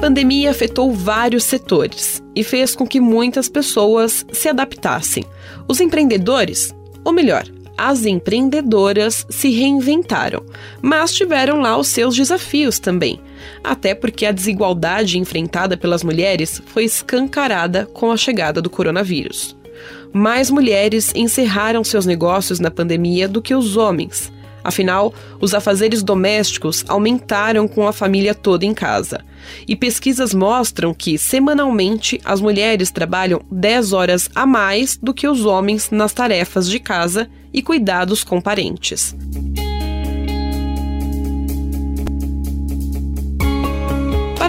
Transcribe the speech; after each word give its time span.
pandemia 0.00 0.50
afetou 0.50 0.90
vários 0.90 1.44
setores 1.44 2.22
e 2.34 2.42
fez 2.42 2.74
com 2.74 2.86
que 2.86 2.98
muitas 2.98 3.50
pessoas 3.50 4.24
se 4.32 4.48
adaptassem. 4.48 5.24
Os 5.68 5.78
empreendedores, 5.78 6.74
ou 7.04 7.12
melhor, 7.12 7.44
as 7.76 8.06
empreendedoras 8.06 9.26
se 9.28 9.50
reinventaram, 9.50 10.42
mas 10.80 11.12
tiveram 11.12 11.60
lá 11.60 11.76
os 11.76 11.88
seus 11.88 12.16
desafios 12.16 12.78
também. 12.78 13.20
Até 13.62 13.94
porque 13.94 14.24
a 14.24 14.32
desigualdade 14.32 15.18
enfrentada 15.18 15.76
pelas 15.76 16.02
mulheres 16.02 16.62
foi 16.66 16.84
escancarada 16.84 17.84
com 17.92 18.10
a 18.10 18.16
chegada 18.16 18.62
do 18.62 18.70
coronavírus. 18.70 19.54
Mais 20.14 20.50
mulheres 20.50 21.12
encerraram 21.14 21.84
seus 21.84 22.06
negócios 22.06 22.58
na 22.58 22.70
pandemia 22.70 23.28
do 23.28 23.42
que 23.42 23.54
os 23.54 23.76
homens. 23.76 24.32
Afinal, 24.62 25.14
os 25.40 25.54
afazeres 25.54 26.02
domésticos 26.02 26.84
aumentaram 26.88 27.66
com 27.66 27.86
a 27.86 27.92
família 27.92 28.34
toda 28.34 28.64
em 28.64 28.74
casa. 28.74 29.24
E 29.66 29.74
pesquisas 29.74 30.34
mostram 30.34 30.92
que, 30.92 31.16
semanalmente, 31.16 32.20
as 32.24 32.40
mulheres 32.40 32.90
trabalham 32.90 33.42
10 33.50 33.92
horas 33.92 34.28
a 34.34 34.44
mais 34.44 34.96
do 34.96 35.14
que 35.14 35.26
os 35.26 35.44
homens 35.44 35.90
nas 35.90 36.12
tarefas 36.12 36.68
de 36.68 36.78
casa 36.78 37.28
e 37.52 37.62
cuidados 37.62 38.22
com 38.22 38.40
parentes. 38.40 39.14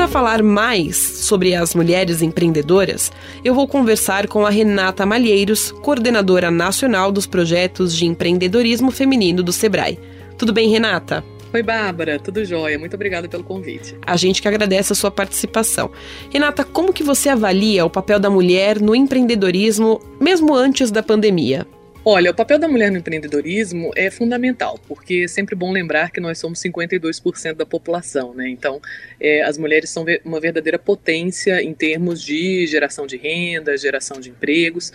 Para 0.01 0.07
falar 0.07 0.41
mais 0.41 0.97
sobre 0.97 1.53
as 1.53 1.75
mulheres 1.75 2.23
empreendedoras, 2.23 3.11
eu 3.45 3.53
vou 3.53 3.67
conversar 3.67 4.27
com 4.27 4.43
a 4.43 4.49
Renata 4.49 5.05
Malheiros, 5.05 5.71
coordenadora 5.71 6.49
nacional 6.49 7.11
dos 7.11 7.27
projetos 7.27 7.95
de 7.95 8.07
empreendedorismo 8.07 8.89
feminino 8.89 9.43
do 9.43 9.53
Sebrae. 9.53 9.99
Tudo 10.39 10.51
bem, 10.51 10.71
Renata? 10.71 11.23
Oi, 11.53 11.61
Bárbara, 11.61 12.17
tudo 12.17 12.43
jóia? 12.43 12.79
Muito 12.79 12.95
obrigada 12.95 13.29
pelo 13.29 13.43
convite. 13.43 13.95
A 14.01 14.17
gente 14.17 14.41
que 14.41 14.47
agradece 14.47 14.91
a 14.91 14.95
sua 14.95 15.11
participação. 15.11 15.91
Renata, 16.31 16.63
como 16.63 16.91
que 16.91 17.03
você 17.03 17.29
avalia 17.29 17.85
o 17.85 17.89
papel 17.89 18.19
da 18.19 18.29
mulher 18.29 18.81
no 18.81 18.95
empreendedorismo, 18.95 20.01
mesmo 20.19 20.55
antes 20.55 20.89
da 20.89 21.03
pandemia? 21.03 21.67
Olha, 22.03 22.31
o 22.31 22.33
papel 22.33 22.57
da 22.57 22.67
mulher 22.67 22.91
no 22.91 22.97
empreendedorismo 22.97 23.91
é 23.95 24.09
fundamental, 24.09 24.79
porque 24.87 25.25
é 25.25 25.27
sempre 25.27 25.53
bom 25.53 25.71
lembrar 25.71 26.09
que 26.09 26.19
nós 26.19 26.39
somos 26.39 26.59
52% 26.59 27.53
da 27.53 27.65
população, 27.65 28.33
né? 28.33 28.49
Então, 28.49 28.81
é, 29.19 29.43
as 29.43 29.55
mulheres 29.55 29.91
são 29.91 30.03
uma 30.25 30.39
verdadeira 30.39 30.79
potência 30.79 31.61
em 31.61 31.75
termos 31.75 32.23
de 32.23 32.65
geração 32.65 33.05
de 33.05 33.17
renda, 33.17 33.77
geração 33.77 34.19
de 34.19 34.31
empregos. 34.31 34.91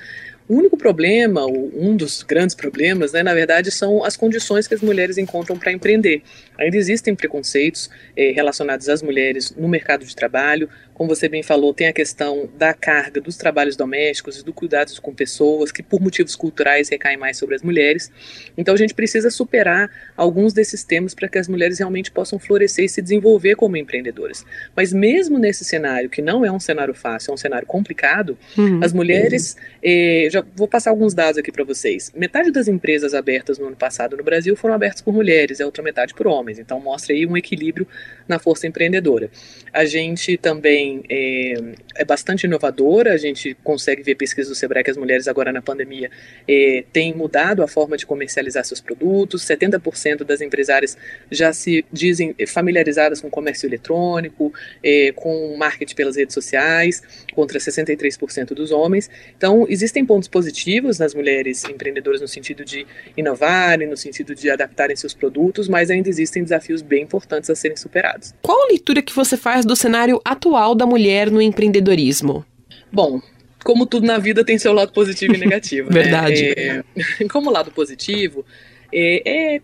O 0.48 0.54
único 0.54 0.76
problema, 0.76 1.44
um 1.44 1.96
dos 1.96 2.22
grandes 2.22 2.54
problemas, 2.54 3.12
né, 3.12 3.22
na 3.22 3.34
verdade, 3.34 3.70
são 3.72 4.04
as 4.04 4.16
condições 4.16 4.68
que 4.68 4.74
as 4.74 4.80
mulheres 4.80 5.18
encontram 5.18 5.58
para 5.58 5.72
empreender. 5.72 6.22
Ainda 6.56 6.76
existem 6.76 7.16
preconceitos 7.16 7.90
eh, 8.16 8.30
relacionados 8.30 8.88
às 8.88 9.02
mulheres 9.02 9.52
no 9.56 9.66
mercado 9.66 10.04
de 10.04 10.14
trabalho. 10.14 10.68
Como 10.94 11.14
você 11.14 11.28
bem 11.28 11.42
falou, 11.42 11.74
tem 11.74 11.88
a 11.88 11.92
questão 11.92 12.48
da 12.56 12.72
carga 12.72 13.20
dos 13.20 13.36
trabalhos 13.36 13.76
domésticos 13.76 14.38
e 14.38 14.44
do 14.44 14.52
cuidados 14.52 14.98
com 14.98 15.12
pessoas, 15.12 15.70
que 15.70 15.82
por 15.82 16.00
motivos 16.00 16.34
culturais 16.36 16.88
recaem 16.88 17.18
mais 17.18 17.36
sobre 17.36 17.56
as 17.56 17.62
mulheres. 17.62 18.10
Então 18.56 18.72
a 18.72 18.78
gente 18.78 18.94
precisa 18.94 19.28
superar 19.30 19.90
alguns 20.16 20.52
desses 20.54 20.84
temas 20.84 21.12
para 21.12 21.28
que 21.28 21.38
as 21.38 21.48
mulheres 21.48 21.78
realmente 21.80 22.10
possam 22.10 22.38
florescer 22.38 22.84
e 22.84 22.88
se 22.88 23.02
desenvolver 23.02 23.56
como 23.56 23.76
empreendedoras. 23.76 24.46
Mas 24.74 24.92
mesmo 24.92 25.38
nesse 25.38 25.64
cenário, 25.64 26.08
que 26.08 26.22
não 26.22 26.46
é 26.46 26.52
um 26.52 26.60
cenário 26.60 26.94
fácil, 26.94 27.32
é 27.32 27.34
um 27.34 27.36
cenário 27.36 27.66
complicado, 27.66 28.38
uhum. 28.56 28.80
as 28.82 28.92
mulheres. 28.92 29.56
Eh, 29.82 30.28
já 30.36 30.44
vou 30.54 30.68
passar 30.68 30.90
alguns 30.90 31.14
dados 31.14 31.38
aqui 31.38 31.50
para 31.50 31.64
vocês. 31.64 32.12
Metade 32.14 32.50
das 32.50 32.68
empresas 32.68 33.14
abertas 33.14 33.58
no 33.58 33.66
ano 33.66 33.76
passado 33.76 34.16
no 34.16 34.22
Brasil 34.22 34.54
foram 34.56 34.74
abertas 34.74 35.00
por 35.00 35.12
mulheres, 35.12 35.60
a 35.60 35.66
outra 35.66 35.82
metade 35.82 36.14
por 36.14 36.26
homens. 36.26 36.58
Então 36.58 36.78
mostra 36.80 37.14
aí 37.14 37.26
um 37.26 37.36
equilíbrio 37.36 37.86
na 38.28 38.38
força 38.38 38.66
empreendedora. 38.66 39.30
A 39.72 39.84
gente 39.84 40.36
também 40.36 41.02
é, 41.08 41.54
é 41.94 42.04
bastante 42.04 42.44
inovadora, 42.44 43.12
a 43.12 43.16
gente 43.16 43.56
consegue 43.64 44.02
ver 44.02 44.14
pesquisas 44.14 44.50
do 44.50 44.54
Sebrae 44.54 44.84
que 44.84 44.90
as 44.90 44.96
mulheres 44.96 45.26
agora 45.28 45.52
na 45.52 45.62
pandemia 45.62 46.10
é, 46.46 46.84
têm 46.92 47.14
mudado 47.14 47.62
a 47.62 47.68
forma 47.68 47.96
de 47.96 48.04
comercializar 48.04 48.64
seus 48.64 48.80
produtos, 48.80 49.44
70% 49.44 50.24
das 50.24 50.40
empresárias 50.40 50.96
já 51.30 51.52
se 51.52 51.84
dizem 51.92 52.34
familiarizadas 52.46 53.20
com 53.20 53.30
comércio 53.30 53.66
eletrônico, 53.66 54.52
é, 54.82 55.12
com 55.12 55.56
marketing 55.56 55.94
pelas 55.94 56.16
redes 56.16 56.34
sociais, 56.34 57.02
contra 57.34 57.58
63% 57.58 58.54
dos 58.54 58.70
homens. 58.70 59.10
Então, 59.36 59.66
existem 59.68 60.04
pontos 60.04 60.25
pontos 60.26 60.46
positivos 60.46 60.98
nas 60.98 61.14
mulheres 61.14 61.64
empreendedoras 61.64 62.20
no 62.20 62.28
sentido 62.28 62.64
de 62.64 62.86
inovarem, 63.16 63.88
no 63.88 63.96
sentido 63.96 64.34
de 64.34 64.50
adaptarem 64.50 64.96
seus 64.96 65.14
produtos, 65.14 65.68
mas 65.68 65.90
ainda 65.90 66.08
existem 66.08 66.42
desafios 66.42 66.82
bem 66.82 67.02
importantes 67.02 67.48
a 67.48 67.54
serem 67.54 67.76
superados. 67.76 68.34
Qual 68.42 68.64
a 68.64 68.68
leitura 68.68 69.02
que 69.02 69.14
você 69.14 69.36
faz 69.36 69.64
do 69.64 69.74
cenário 69.74 70.20
atual 70.24 70.74
da 70.74 70.86
mulher 70.86 71.30
no 71.30 71.40
empreendedorismo? 71.40 72.44
Bom, 72.92 73.20
como 73.64 73.86
tudo 73.86 74.06
na 74.06 74.18
vida 74.18 74.44
tem 74.44 74.58
seu 74.58 74.72
lado 74.72 74.92
positivo 74.92 75.34
e 75.34 75.38
negativo. 75.38 75.88
Né? 75.90 76.02
Verdade. 76.02 76.54
Né? 76.56 76.84
É, 77.20 77.24
como 77.30 77.50
lado 77.50 77.70
positivo, 77.70 78.44
é, 78.92 79.56
é, 79.56 79.60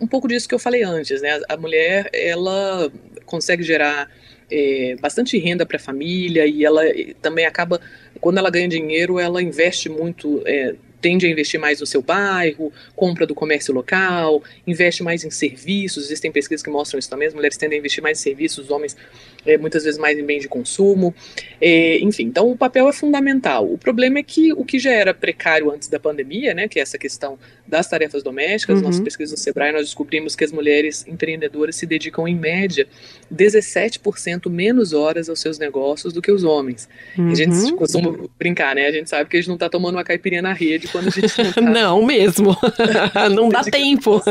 um 0.00 0.06
pouco 0.06 0.28
disso 0.28 0.48
que 0.48 0.54
eu 0.54 0.58
falei 0.58 0.82
antes, 0.82 1.22
né? 1.22 1.40
A 1.48 1.56
mulher, 1.56 2.10
ela 2.12 2.90
consegue 3.24 3.62
gerar 3.62 4.08
é, 4.50 4.96
bastante 5.00 5.38
renda 5.38 5.66
para 5.66 5.76
a 5.76 5.80
família 5.80 6.46
e 6.46 6.64
ela 6.64 6.82
também 7.20 7.46
acaba, 7.46 7.80
quando 8.20 8.38
ela 8.38 8.50
ganha 8.50 8.68
dinheiro, 8.68 9.18
ela 9.18 9.42
investe 9.42 9.88
muito, 9.88 10.42
é, 10.46 10.74
tende 11.00 11.26
a 11.26 11.28
investir 11.28 11.58
mais 11.60 11.80
no 11.80 11.86
seu 11.86 12.02
bairro, 12.02 12.72
compra 12.94 13.26
do 13.26 13.34
comércio 13.34 13.72
local, 13.72 14.42
investe 14.66 15.02
mais 15.02 15.24
em 15.24 15.30
serviços. 15.30 16.04
Existem 16.06 16.32
pesquisas 16.32 16.62
que 16.62 16.70
mostram 16.70 16.98
isso 16.98 17.10
também. 17.10 17.28
As 17.28 17.34
mulheres 17.34 17.56
tendem 17.56 17.76
a 17.76 17.80
investir 17.80 18.02
mais 18.02 18.18
em 18.18 18.22
serviços, 18.22 18.64
os 18.64 18.70
homens 18.70 18.96
é, 19.44 19.56
muitas 19.56 19.84
vezes 19.84 19.98
mais 19.98 20.18
em 20.18 20.24
bens 20.24 20.40
de 20.40 20.48
consumo. 20.48 21.14
É, 21.60 21.98
enfim, 21.98 22.24
então 22.24 22.50
o 22.50 22.56
papel 22.56 22.88
é 22.88 22.92
fundamental. 22.92 23.70
O 23.70 23.78
problema 23.78 24.18
é 24.18 24.22
que 24.22 24.52
o 24.52 24.64
que 24.64 24.78
já 24.78 24.92
era 24.92 25.14
precário 25.14 25.70
antes 25.70 25.88
da 25.88 26.00
pandemia, 26.00 26.54
né, 26.54 26.68
que 26.68 26.78
é 26.78 26.82
essa 26.82 26.98
questão 26.98 27.38
das 27.66 27.88
tarefas 27.88 28.22
domésticas, 28.22 28.78
uhum. 28.78 28.84
nossas 28.84 29.00
pesquisas 29.00 29.38
do 29.38 29.42
Sebrae, 29.42 29.72
nós 29.72 29.82
descobrimos 29.82 30.36
que 30.36 30.44
as 30.44 30.52
mulheres 30.52 31.04
empreendedoras 31.06 31.76
se 31.76 31.86
dedicam, 31.86 32.26
em 32.26 32.34
média, 32.34 32.86
17% 33.32 34.48
menos 34.50 34.92
horas 34.92 35.28
aos 35.28 35.40
seus 35.40 35.58
negócios 35.58 36.12
do 36.12 36.22
que 36.22 36.30
os 36.30 36.44
homens. 36.44 36.88
Uhum. 37.16 37.30
A 37.30 37.34
gente 37.34 37.56
uhum. 37.56 37.76
costuma 37.76 38.28
brincar, 38.38 38.74
né? 38.74 38.86
A 38.86 38.92
gente 38.92 39.10
sabe 39.10 39.28
que 39.28 39.36
a 39.36 39.40
gente 39.40 39.48
não 39.48 39.56
está 39.56 39.68
tomando 39.68 39.94
uma 39.94 40.04
caipirinha 40.04 40.42
na 40.42 40.52
rede 40.52 40.88
quando 40.96 41.08
a 41.08 41.10
gente 41.10 41.42
não 41.42 41.52
tá... 41.52 41.60
não 41.60 42.02
mesmo. 42.02 42.56
não 43.34 43.48
dá 43.48 43.62
tempo. 43.62 44.22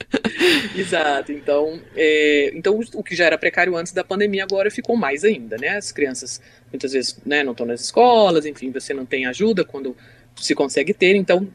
Exato. 0.76 1.32
Então, 1.32 1.78
é, 1.94 2.50
então, 2.54 2.80
o 2.94 3.02
que 3.02 3.14
já 3.14 3.26
era 3.26 3.36
precário 3.36 3.76
antes 3.76 3.92
da 3.92 4.02
pandemia 4.02 4.44
agora 4.44 4.70
ficou 4.70 4.96
mais 4.96 5.24
ainda, 5.24 5.56
né? 5.58 5.76
As 5.76 5.92
crianças 5.92 6.40
muitas 6.72 6.92
vezes 6.92 7.18
né, 7.26 7.42
não 7.42 7.52
estão 7.52 7.66
nas 7.66 7.80
escolas, 7.80 8.46
enfim, 8.46 8.70
você 8.70 8.94
não 8.94 9.04
tem 9.04 9.26
ajuda 9.26 9.64
quando 9.64 9.96
se 10.36 10.54
consegue 10.54 10.94
ter, 10.94 11.16
então 11.16 11.48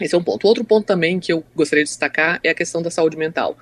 esse 0.00 0.14
é 0.14 0.18
um 0.18 0.22
ponto. 0.22 0.46
Outro 0.46 0.64
ponto 0.64 0.86
também 0.86 1.18
que 1.18 1.32
eu 1.32 1.44
gostaria 1.54 1.84
de 1.84 1.90
destacar 1.90 2.40
é 2.42 2.50
a 2.50 2.54
questão 2.54 2.80
da 2.80 2.90
saúde 2.90 3.16
mental. 3.16 3.58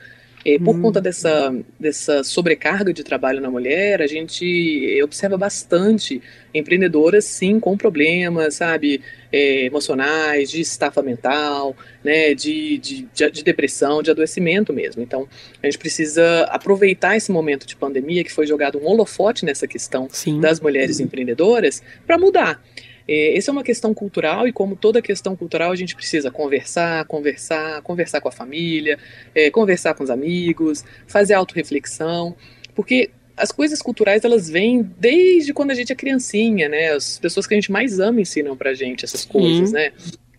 Por 0.64 0.76
hum. 0.76 0.82
conta 0.82 1.00
dessa, 1.00 1.54
dessa 1.78 2.22
sobrecarga 2.22 2.92
de 2.92 3.02
trabalho 3.02 3.40
na 3.40 3.50
mulher, 3.50 4.00
a 4.00 4.06
gente 4.06 5.00
observa 5.02 5.36
bastante 5.36 6.22
empreendedoras, 6.54 7.24
sim, 7.24 7.60
com 7.60 7.76
problemas, 7.76 8.54
sabe, 8.54 9.00
é, 9.32 9.64
emocionais, 9.66 10.50
de 10.50 10.60
estafa 10.60 11.02
mental, 11.02 11.76
né, 12.02 12.34
de, 12.34 12.78
de, 12.78 13.08
de, 13.30 13.44
depressão, 13.44 14.02
de 14.02 14.10
adoecimento 14.10 14.72
mesmo. 14.72 15.02
Então, 15.02 15.28
a 15.62 15.66
gente 15.66 15.78
precisa 15.78 16.44
aproveitar 16.44 17.16
esse 17.16 17.30
momento 17.30 17.66
de 17.66 17.76
pandemia, 17.76 18.24
que 18.24 18.32
foi 18.32 18.46
jogado 18.46 18.78
um 18.78 18.86
holofote 18.86 19.44
nessa 19.44 19.66
questão 19.66 20.08
sim. 20.10 20.40
das 20.40 20.60
mulheres 20.60 21.00
empreendedoras, 21.00 21.82
para 22.06 22.16
mudar. 22.16 22.62
É, 23.08 23.36
essa 23.36 23.50
é 23.50 23.52
uma 23.52 23.62
questão 23.62 23.94
cultural 23.94 24.46
e 24.46 24.52
como 24.52 24.76
toda 24.76 25.00
questão 25.00 25.34
cultural 25.34 25.72
a 25.72 25.76
gente 25.76 25.96
precisa 25.96 26.30
conversar, 26.30 27.06
conversar, 27.06 27.80
conversar 27.80 28.20
com 28.20 28.28
a 28.28 28.32
família, 28.32 28.98
é, 29.34 29.50
conversar 29.50 29.94
com 29.94 30.04
os 30.04 30.10
amigos, 30.10 30.84
fazer 31.06 31.32
autorreflexão, 31.32 32.36
porque 32.74 33.10
as 33.34 33.50
coisas 33.50 33.80
culturais 33.80 34.24
elas 34.24 34.50
vêm 34.50 34.82
desde 34.98 35.54
quando 35.54 35.70
a 35.70 35.74
gente 35.74 35.92
é 35.92 35.94
criancinha, 35.94 36.68
né? 36.68 36.92
As 36.92 37.18
pessoas 37.18 37.46
que 37.46 37.54
a 37.54 37.56
gente 37.56 37.72
mais 37.72 37.98
ama 37.98 38.20
ensinam 38.20 38.56
pra 38.56 38.74
gente 38.74 39.04
essas 39.04 39.24
coisas, 39.24 39.72
né? 39.72 39.92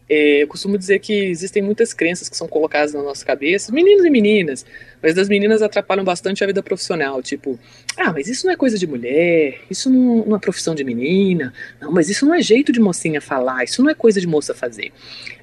É, 0.10 0.42
eu 0.42 0.48
costumo 0.48 0.76
dizer 0.76 0.98
que 1.00 1.14
existem 1.14 1.62
muitas 1.62 1.94
crenças 1.94 2.28
que 2.28 2.36
são 2.36 2.48
colocadas 2.48 2.94
na 2.94 3.04
nossa 3.04 3.24
cabeça, 3.24 3.72
meninos 3.72 4.04
e 4.04 4.10
meninas, 4.10 4.66
mas 5.02 5.14
das 5.14 5.30
meninas 5.30 5.62
atrapalham 5.62 6.04
bastante 6.04 6.44
a 6.44 6.48
vida 6.48 6.64
profissional. 6.64 7.22
Tipo, 7.22 7.60
ah, 7.96 8.12
mas 8.12 8.28
isso 8.28 8.48
não 8.48 8.54
é 8.54 8.56
coisa 8.56 8.78
de 8.78 8.88
mulher, 8.88 9.62
isso 9.70 9.90
não, 9.90 10.26
não 10.26 10.36
é 10.36 10.40
profissão 10.40 10.74
de 10.74 10.84
menina, 10.84 11.54
não, 11.80 11.92
mas 11.92 12.10
isso 12.10 12.26
não 12.26 12.34
é 12.34 12.42
jeito 12.42 12.72
de 12.72 12.80
mocinha 12.80 13.22
falar, 13.22 13.64
isso 13.64 13.84
não 13.84 13.90
é 13.92 13.94
coisa 13.94 14.20
de 14.20 14.26
moça 14.26 14.56
fazer. 14.56 14.92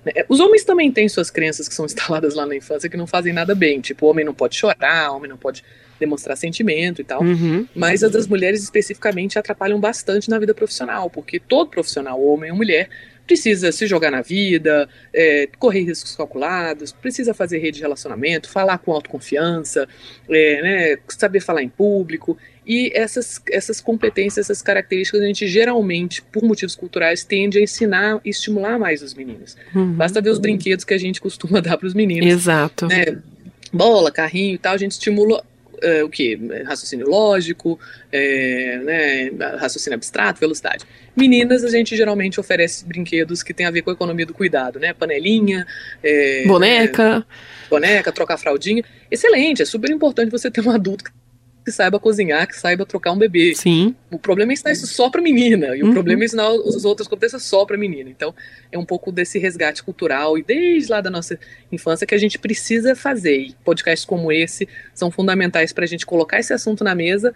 É, 0.04 0.26
os 0.28 0.40
homens 0.40 0.64
também 0.64 0.90
têm 0.90 1.08
suas 1.08 1.30
crenças 1.30 1.68
que 1.68 1.74
são 1.74 1.84
instaladas 1.86 2.34
lá 2.34 2.44
na 2.44 2.56
infância 2.56 2.90
que 2.90 2.96
não 2.96 3.06
fazem 3.06 3.32
nada 3.32 3.54
bem. 3.54 3.80
Tipo, 3.80 4.06
o 4.06 4.10
homem 4.10 4.24
não 4.24 4.34
pode 4.34 4.56
chorar, 4.56 5.12
o 5.12 5.16
homem 5.16 5.30
não 5.30 5.38
pode 5.38 5.62
demonstrar 5.98 6.36
sentimento 6.36 7.00
e 7.00 7.04
tal. 7.04 7.22
Uhum. 7.22 7.66
Mas 7.74 8.02
as 8.02 8.10
das 8.10 8.26
mulheres 8.26 8.62
especificamente 8.62 9.38
atrapalham 9.38 9.80
bastante 9.80 10.28
na 10.28 10.38
vida 10.38 10.54
profissional, 10.54 11.08
porque 11.08 11.38
todo 11.40 11.70
profissional, 11.70 12.20
homem 12.22 12.50
ou 12.50 12.56
mulher, 12.56 12.88
precisa 13.26 13.72
se 13.72 13.86
jogar 13.86 14.10
na 14.10 14.22
vida, 14.22 14.88
é, 15.12 15.48
correr 15.58 15.82
riscos 15.82 16.14
calculados, 16.14 16.92
precisa 16.92 17.34
fazer 17.34 17.58
rede 17.58 17.78
de 17.78 17.82
relacionamento, 17.82 18.48
falar 18.48 18.78
com 18.78 18.92
autoconfiança, 18.92 19.88
é, 20.30 20.62
né, 20.62 20.98
saber 21.08 21.40
falar 21.40 21.62
em 21.62 21.68
público. 21.68 22.38
E 22.66 22.90
essas, 22.94 23.40
essas 23.50 23.80
competências, 23.80 24.46
essas 24.46 24.62
características, 24.62 25.20
a 25.20 25.24
gente 25.24 25.46
geralmente, 25.46 26.22
por 26.22 26.42
motivos 26.42 26.74
culturais, 26.74 27.24
tende 27.24 27.58
a 27.58 27.62
ensinar 27.62 28.20
e 28.24 28.30
estimular 28.30 28.78
mais 28.78 29.02
os 29.02 29.14
meninos. 29.14 29.56
Uhum. 29.74 29.92
Basta 29.92 30.20
ver 30.20 30.30
os 30.30 30.38
brinquedos 30.38 30.84
que 30.84 30.94
a 30.94 30.98
gente 30.98 31.20
costuma 31.20 31.60
dar 31.62 31.76
para 31.76 31.86
os 31.86 31.94
meninos. 31.94 32.26
Exato. 32.26 32.86
Né? 32.86 33.18
Bola, 33.72 34.10
carrinho 34.10 34.54
e 34.54 34.58
tal, 34.58 34.74
a 34.74 34.78
gente 34.78 34.92
estimula 34.92 35.44
é, 35.82 36.04
o 36.04 36.08
que? 36.08 36.38
Raciocínio 36.64 37.08
lógico, 37.08 37.78
é, 38.12 38.78
né, 38.78 39.56
raciocínio 39.56 39.96
abstrato, 39.96 40.40
velocidade. 40.40 40.84
Meninas, 41.16 41.64
a 41.64 41.68
gente 41.68 41.96
geralmente 41.96 42.38
oferece 42.38 42.84
brinquedos 42.84 43.42
que 43.42 43.54
tem 43.54 43.66
a 43.66 43.70
ver 43.70 43.82
com 43.82 43.90
a 43.90 43.92
economia 43.92 44.26
do 44.26 44.34
cuidado, 44.34 44.78
né? 44.78 44.92
Panelinha, 44.92 45.66
é, 46.02 46.44
boneca. 46.46 47.26
boneca, 47.70 48.12
trocar 48.12 48.36
fraldinha. 48.36 48.84
Excelente, 49.10 49.62
é 49.62 49.64
super 49.64 49.90
importante 49.90 50.30
você 50.30 50.50
ter 50.50 50.66
um 50.66 50.70
adulto 50.70 51.04
que 51.04 51.10
que 51.66 51.72
saiba 51.72 51.98
cozinhar, 51.98 52.46
que 52.46 52.56
saiba 52.56 52.86
trocar 52.86 53.10
um 53.10 53.18
bebê. 53.18 53.52
Sim. 53.52 53.92
O 54.08 54.20
problema 54.20 54.52
é 54.52 54.54
ensinar 54.54 54.70
isso 54.70 54.86
só 54.86 55.10
para 55.10 55.20
menina, 55.20 55.76
e 55.76 55.82
uhum. 55.82 55.90
o 55.90 55.92
problema 55.92 56.22
é 56.22 56.26
ensinar 56.26 56.46
as 56.46 56.84
outras 56.84 57.08
competências 57.08 57.42
só 57.42 57.66
para 57.66 57.76
menina. 57.76 58.08
Então, 58.08 58.32
é 58.70 58.78
um 58.78 58.84
pouco 58.84 59.10
desse 59.10 59.36
resgate 59.40 59.82
cultural 59.82 60.38
e 60.38 60.44
desde 60.44 60.92
lá 60.92 61.00
da 61.00 61.10
nossa 61.10 61.36
infância 61.72 62.06
que 62.06 62.14
a 62.14 62.18
gente 62.18 62.38
precisa 62.38 62.94
fazer. 62.94 63.36
E 63.36 63.56
podcasts 63.64 64.04
como 64.04 64.30
esse 64.30 64.68
são 64.94 65.10
fundamentais 65.10 65.72
para 65.72 65.82
a 65.82 65.88
gente 65.88 66.06
colocar 66.06 66.38
esse 66.38 66.52
assunto 66.52 66.84
na 66.84 66.94
mesa, 66.94 67.34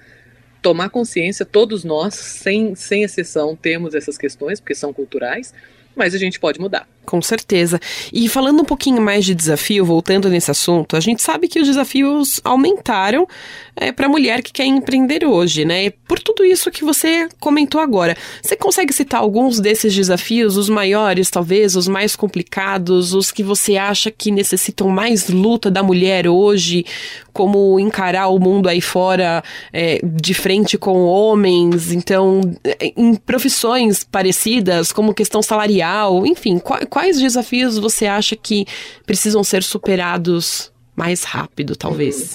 tomar 0.62 0.91
consciência, 0.91 1.44
todos 1.44 1.83
nós, 1.83 2.15
sem, 2.15 2.76
sem 2.76 3.03
exceção, 3.03 3.56
temos 3.56 3.97
essas 3.97 4.17
questões, 4.17 4.61
porque 4.61 4.76
são 4.76 4.93
culturais, 4.93 5.53
mas 5.97 6.15
a 6.15 6.19
gente 6.19 6.38
pode 6.38 6.61
mudar. 6.61 6.87
Com 7.11 7.21
certeza. 7.21 7.81
E 8.12 8.29
falando 8.29 8.61
um 8.61 8.65
pouquinho 8.65 9.03
mais 9.03 9.25
de 9.25 9.35
desafio, 9.35 9.85
voltando 9.85 10.29
nesse 10.29 10.49
assunto, 10.49 10.97
a 10.97 11.01
gente 11.01 11.21
sabe 11.21 11.49
que 11.49 11.59
os 11.59 11.67
desafios 11.67 12.41
aumentaram 12.45 13.27
é, 13.75 13.91
para 13.91 14.07
a 14.07 14.09
mulher 14.09 14.43
que 14.43 14.53
quer 14.53 14.67
empreender 14.67 15.25
hoje, 15.25 15.65
né? 15.65 15.87
E 15.87 15.91
por 15.91 16.21
tudo 16.21 16.45
isso 16.45 16.71
que 16.71 16.85
você 16.85 17.29
comentou 17.41 17.81
agora, 17.81 18.17
você 18.41 18.55
consegue 18.55 18.93
citar 18.93 19.21
alguns 19.21 19.59
desses 19.59 19.93
desafios, 19.93 20.57
os 20.57 20.69
maiores, 20.69 21.31
talvez, 21.31 21.75
os 21.75 21.89
mais 21.89 22.15
complicados, 22.15 23.12
os 23.12 23.33
que 23.33 23.43
você 23.43 23.77
acha 23.77 24.09
que 24.09 24.31
necessitam 24.31 24.89
mais 24.89 25.29
luta 25.29 25.69
da 25.69 25.83
mulher 25.83 26.29
hoje, 26.29 26.85
como 27.33 27.81
encarar 27.81 28.29
o 28.29 28.39
mundo 28.39 28.69
aí 28.69 28.81
fora 28.81 29.43
é, 29.73 30.01
de 30.05 30.35
frente 30.35 30.79
com 30.79 31.05
homens, 31.07 31.91
então, 31.91 32.41
é, 32.62 32.93
em 32.97 33.15
profissões 33.17 34.05
parecidas, 34.05 34.93
como 34.93 35.15
questão 35.15 35.43
salarial, 35.43 36.27
enfim, 36.27 36.59
qual, 36.59 36.81
quais 37.00 37.19
desafios 37.19 37.79
você 37.79 38.05
acha 38.05 38.37
que 38.37 38.67
precisam 39.06 39.43
ser 39.43 39.62
superados 39.62 40.70
mais 40.94 41.25
rápido, 41.25 41.75
talvez? 41.75 42.35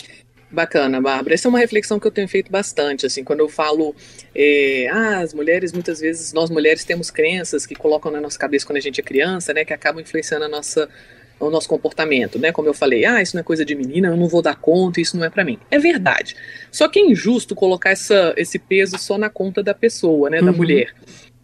Bacana, 0.50 1.00
Bárbara. 1.00 1.36
Essa 1.36 1.48
é 1.48 1.50
uma 1.50 1.60
reflexão 1.60 2.00
que 2.00 2.08
eu 2.08 2.12
tenho 2.12 2.28
feito 2.28 2.52
bastante, 2.52 3.06
assim, 3.06 3.24
quando 3.24 3.42
eu 3.42 3.50
falo, 3.50 3.94
é, 4.34 4.88
ah, 4.92 5.20
as 5.20 5.36
mulheres, 5.36 5.72
muitas 5.72 6.00
vezes, 6.00 6.34
nós 6.34 6.50
mulheres 6.50 6.84
temos 6.84 7.12
crenças 7.12 7.66
que 7.68 7.76
colocam 7.76 8.12
na 8.12 8.20
nossa 8.20 8.40
cabeça 8.40 8.66
quando 8.66 8.78
a 8.78 8.82
gente 8.82 9.00
é 9.00 9.04
criança, 9.04 9.54
né, 9.54 9.64
que 9.64 9.74
acabam 9.74 10.02
influenciando 10.02 10.46
a 10.46 10.50
nossa, 10.50 10.90
o 11.40 11.52
nosso 11.52 11.68
comportamento, 11.70 12.40
né, 12.40 12.52
como 12.52 12.68
eu 12.68 12.74
falei, 12.74 13.06
ah, 13.06 13.22
isso 13.22 13.36
não 13.36 13.42
é 13.42 13.44
coisa 13.44 13.64
de 13.64 13.76
menina, 13.76 14.08
eu 14.08 14.18
não 14.18 14.28
vou 14.28 14.42
dar 14.42 14.56
conta, 14.56 15.00
isso 15.00 15.16
não 15.16 15.26
é 15.26 15.30
para 15.30 15.44
mim. 15.44 15.60
É 15.70 15.78
verdade. 15.78 16.36
Só 16.72 16.88
que 16.88 16.98
é 16.98 17.04
injusto 17.04 17.54
colocar 17.54 17.92
essa, 17.92 18.34
esse 18.36 18.58
peso 18.58 18.98
só 18.98 19.16
na 19.16 19.30
conta 19.30 19.62
da 19.62 19.76
pessoa, 19.76 20.28
né, 20.28 20.42
da 20.42 20.50
uhum. 20.50 20.58
mulher. 20.58 20.92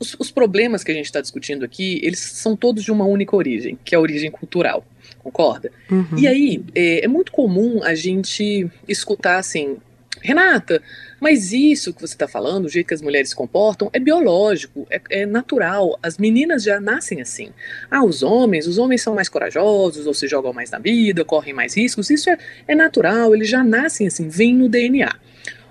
Os, 0.02 0.16
os 0.18 0.32
problemas 0.32 0.84
que 0.84 0.92
a 0.92 0.96
gente 0.96 1.06
está 1.06 1.22
discutindo 1.22 1.64
aqui, 1.64 2.02
eles 2.04 2.20
são 2.20 2.56
todos 2.56 2.84
de 2.84 2.92
uma 2.92 3.06
única 3.06 3.36
origem, 3.36 3.78
que 3.86 3.94
é 3.94 3.98
a 4.00 4.02
origem 4.02 4.32
cultural, 4.32 4.84
concorda? 5.20 5.72
Uhum. 5.92 6.18
E 6.18 6.28
aí, 6.28 6.64
é, 6.74 7.06
é 7.06 7.08
muito 7.08 7.32
comum 7.32 7.84
a 7.84 7.94
gente 7.94 8.68
escutar 8.88 9.38
assim, 9.38 9.78
Renata, 10.20 10.82
mas 11.20 11.54
isso 11.54 11.94
que 11.94 12.02
você 12.02 12.16
está 12.16 12.28
falando, 12.28 12.66
o 12.66 12.70
jeito 12.70 12.88
que 12.88 12.96
as 12.96 13.02
mulheres 13.02 13.30
se 13.30 13.36
comportam, 13.36 13.92
é 13.94 14.00
biológico, 14.00 14.88
é, 14.90 15.00
é, 15.12 15.26
natural. 15.26 16.00
As 16.02 16.18
meninas 16.18 16.64
já 16.64 16.80
nascem 16.80 17.22
assim. 17.22 17.52
Ah, 17.90 18.04
os 18.04 18.24
homens, 18.24 18.66
os 18.66 18.80
homens 18.80 19.04
são 19.04 19.14
mais 19.14 19.30
corajosos, 19.30 20.08
ou 20.08 20.16
se 20.16 20.28
jogam 20.28 20.52
mais 20.52 20.72
na 20.72 20.80
vida, 20.80 21.24
correm 21.24 21.54
mais 21.54 21.78
riscos. 21.78 22.10
Isso 22.10 22.28
é, 22.28 22.40
é 22.68 22.74
natural, 22.74 23.36
eles 23.36 23.48
já 23.48 23.64
nascem 23.64 24.08
assim, 24.08 24.28
vem 24.28 24.56
no 24.56 24.68
DNA. 24.68 25.16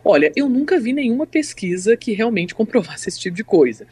Olha, 0.05 0.33
eu 0.35 0.49
nunca 0.49 0.79
vi 0.79 0.93
nenhuma 0.93 1.27
pesquisa 1.27 1.97
que 1.97 2.13
realmente 2.13 2.55
comprovasse 2.57 3.09
esse 3.09 3.21
tipo 3.21 3.37
de 3.37 3.45
coisa. 3.45 3.87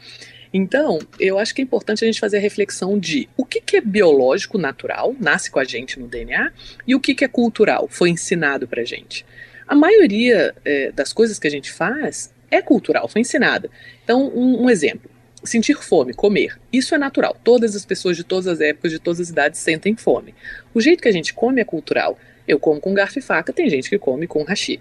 Então, 0.53 0.99
eu 1.19 1.37
acho 1.37 1.53
que 1.53 1.61
é 1.61 1.63
importante 1.63 2.03
a 2.03 2.07
gente 2.07 2.19
fazer 2.19 2.37
a 2.37 2.41
reflexão 2.41 2.97
de 2.97 3.29
o 3.37 3.45
que, 3.45 3.61
que 3.61 3.77
é 3.77 3.81
biológico, 3.81 4.57
natural, 4.57 5.15
nasce 5.19 5.51
com 5.51 5.59
a 5.59 5.63
gente 5.63 5.99
no 5.99 6.07
DNA, 6.07 6.51
e 6.87 6.95
o 6.95 6.99
que, 6.99 7.13
que 7.13 7.23
é 7.23 7.27
cultural, 7.27 7.87
foi 7.87 8.09
ensinado 8.09 8.67
pra 8.67 8.83
gente. 8.83 9.25
A 9.67 9.75
maioria 9.75 10.55
é, 10.65 10.91
das 10.91 11.13
coisas 11.13 11.37
que 11.37 11.47
a 11.47 11.51
gente 11.51 11.71
faz 11.71 12.33
é 12.49 12.61
cultural, 12.61 13.07
foi 13.07 13.21
ensinada. 13.21 13.69
Então, 14.03 14.27
um, 14.35 14.63
um 14.63 14.69
exemplo. 14.69 15.09
Sentir 15.43 15.75
fome, 15.75 16.13
comer, 16.13 16.59
isso 16.73 16.93
é 16.93 16.97
natural. 16.97 17.37
Todas 17.43 17.73
as 17.73 17.85
pessoas 17.85 18.17
de 18.17 18.25
todas 18.25 18.45
as 18.45 18.59
épocas, 18.59 18.91
de 18.91 18.99
todas 18.99 19.21
as 19.21 19.29
idades 19.29 19.59
sentem 19.59 19.95
fome. 19.95 20.35
O 20.73 20.81
jeito 20.81 21.01
que 21.01 21.07
a 21.07 21.13
gente 21.13 21.33
come 21.33 21.61
é 21.61 21.63
cultural. 21.63 22.17
Eu 22.49 22.59
como 22.59 22.81
com 22.81 22.95
garfo 22.95 23.19
e 23.19 23.21
faca, 23.21 23.53
tem 23.53 23.69
gente 23.69 23.91
que 23.91 23.99
come 23.99 24.25
com 24.25 24.41
hashi. 24.41 24.79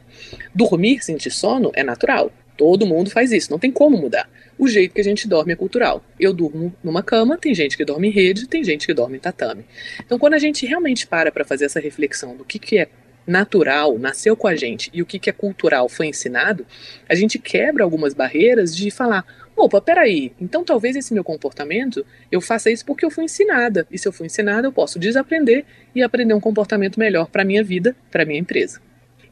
Dormir, 0.54 1.04
sentir 1.04 1.30
sono 1.30 1.70
é 1.74 1.82
natural. 1.82 2.32
Todo 2.56 2.86
mundo 2.86 3.10
faz 3.10 3.30
isso, 3.30 3.50
não 3.50 3.58
tem 3.58 3.70
como 3.70 3.98
mudar. 3.98 4.26
O 4.58 4.66
jeito 4.66 4.94
que 4.94 5.02
a 5.02 5.04
gente 5.04 5.28
dorme 5.28 5.52
é 5.52 5.56
cultural. 5.56 6.02
Eu 6.18 6.32
durmo 6.32 6.74
numa 6.82 7.02
cama, 7.02 7.36
tem 7.36 7.54
gente 7.54 7.76
que 7.76 7.84
dorme 7.84 8.08
em 8.08 8.10
rede, 8.10 8.48
tem 8.48 8.64
gente 8.64 8.86
que 8.86 8.94
dorme 8.94 9.18
em 9.18 9.20
tatame. 9.20 9.66
Então, 10.00 10.18
quando 10.18 10.32
a 10.32 10.38
gente 10.38 10.64
realmente 10.64 11.06
para 11.06 11.30
para 11.30 11.44
fazer 11.44 11.66
essa 11.66 11.78
reflexão 11.78 12.34
do 12.34 12.42
que, 12.42 12.58
que 12.58 12.78
é 12.78 12.88
natural, 13.26 13.98
nasceu 13.98 14.34
com 14.34 14.48
a 14.48 14.56
gente, 14.56 14.88
e 14.94 15.02
o 15.02 15.06
que, 15.06 15.18
que 15.18 15.28
é 15.28 15.32
cultural 15.34 15.90
foi 15.90 16.06
ensinado, 16.06 16.66
a 17.06 17.14
gente 17.14 17.38
quebra 17.38 17.84
algumas 17.84 18.14
barreiras 18.14 18.74
de 18.74 18.90
falar: 18.90 19.26
opa, 19.58 19.80
peraí, 19.80 20.32
então 20.40 20.64
talvez 20.64 20.96
esse 20.96 21.12
meu 21.12 21.24
comportamento 21.24 22.04
eu 22.30 22.40
faça 22.40 22.70
isso 22.70 22.84
porque 22.84 23.04
eu 23.04 23.10
fui 23.10 23.24
ensinada. 23.24 23.86
E 23.90 23.98
se 23.98 24.06
eu 24.06 24.12
fui 24.12 24.26
ensinada, 24.26 24.66
eu 24.66 24.72
posso 24.72 24.98
desaprender 24.98 25.64
e 25.94 26.02
aprender 26.02 26.34
um 26.34 26.40
comportamento 26.40 26.98
melhor 26.98 27.26
para 27.28 27.44
minha 27.44 27.62
vida, 27.62 27.96
para 28.10 28.24
minha 28.24 28.38
empresa. 28.38 28.80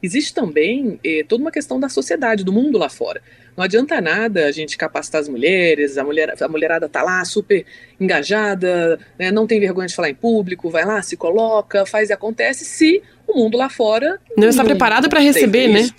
Existe 0.01 0.33
também 0.33 0.99
eh, 1.03 1.25
toda 1.27 1.41
uma 1.41 1.51
questão 1.51 1.79
da 1.79 1.89
sociedade, 1.89 2.43
do 2.43 2.53
mundo 2.53 2.77
lá 2.77 2.89
fora. 2.89 3.21
Não 3.55 3.63
adianta 3.63 3.99
nada 3.99 4.45
a 4.45 4.51
gente 4.51 4.77
capacitar 4.77 5.19
as 5.19 5.27
mulheres, 5.27 5.97
a, 5.97 6.03
mulher, 6.03 6.31
a 6.39 6.47
mulherada 6.47 6.87
tá 6.87 7.01
lá 7.01 7.25
super 7.25 7.65
engajada, 7.99 8.99
né, 9.17 9.31
não 9.31 9.47
tem 9.47 9.59
vergonha 9.59 9.87
de 9.87 9.95
falar 9.95 10.11
em 10.11 10.15
público, 10.15 10.69
vai 10.69 10.85
lá, 10.85 11.01
se 11.01 11.17
coloca, 11.17 11.83
faz 11.83 12.09
e 12.11 12.13
acontece, 12.13 12.63
se 12.63 13.01
o 13.27 13.35
mundo 13.35 13.57
lá 13.57 13.69
fora 13.69 14.19
não 14.37 14.47
está 14.47 14.63
preparado 14.63 15.09
para 15.09 15.19
receber, 15.19 15.67
né? 15.67 15.89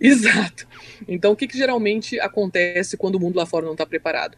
Exato. 0.00 0.67
Então, 1.06 1.32
o 1.32 1.36
que, 1.36 1.46
que 1.46 1.56
geralmente 1.56 2.18
acontece 2.20 2.96
quando 2.96 3.16
o 3.16 3.20
mundo 3.20 3.36
lá 3.36 3.46
fora 3.46 3.66
não 3.66 3.72
está 3.72 3.86
preparado? 3.86 4.36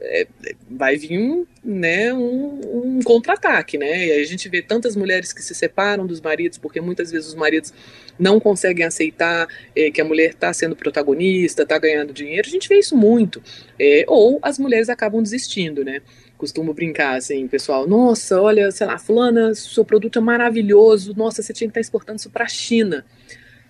É, 0.00 0.28
vai 0.70 0.96
vir 0.96 1.44
né, 1.64 2.14
um, 2.14 2.60
um 2.98 3.00
contra-ataque, 3.02 3.76
né? 3.76 4.06
E 4.06 4.12
a 4.12 4.24
gente 4.24 4.48
vê 4.48 4.62
tantas 4.62 4.94
mulheres 4.94 5.32
que 5.32 5.42
se 5.42 5.52
separam 5.54 6.06
dos 6.06 6.20
maridos, 6.20 6.56
porque 6.56 6.80
muitas 6.80 7.10
vezes 7.10 7.28
os 7.28 7.34
maridos 7.34 7.74
não 8.16 8.38
conseguem 8.38 8.86
aceitar 8.86 9.48
é, 9.74 9.90
que 9.90 10.00
a 10.00 10.04
mulher 10.04 10.30
está 10.30 10.52
sendo 10.52 10.76
protagonista, 10.76 11.62
está 11.64 11.76
ganhando 11.78 12.12
dinheiro. 12.12 12.46
A 12.46 12.50
gente 12.50 12.68
vê 12.68 12.78
isso 12.78 12.96
muito. 12.96 13.42
É, 13.78 14.04
ou 14.06 14.38
as 14.40 14.56
mulheres 14.56 14.88
acabam 14.88 15.20
desistindo, 15.20 15.84
né? 15.84 16.00
Costumo 16.36 16.72
brincar 16.72 17.16
assim, 17.16 17.48
pessoal, 17.48 17.84
nossa, 17.88 18.40
olha, 18.40 18.70
sei 18.70 18.86
lá, 18.86 18.96
fulana, 18.96 19.52
seu 19.56 19.84
produto 19.84 20.20
é 20.20 20.22
maravilhoso, 20.22 21.12
nossa, 21.16 21.42
você 21.42 21.52
tinha 21.52 21.66
que 21.66 21.72
estar 21.72 21.80
tá 21.80 21.80
exportando 21.80 22.20
isso 22.20 22.30
para 22.30 22.44
a 22.44 22.48
China. 22.48 23.04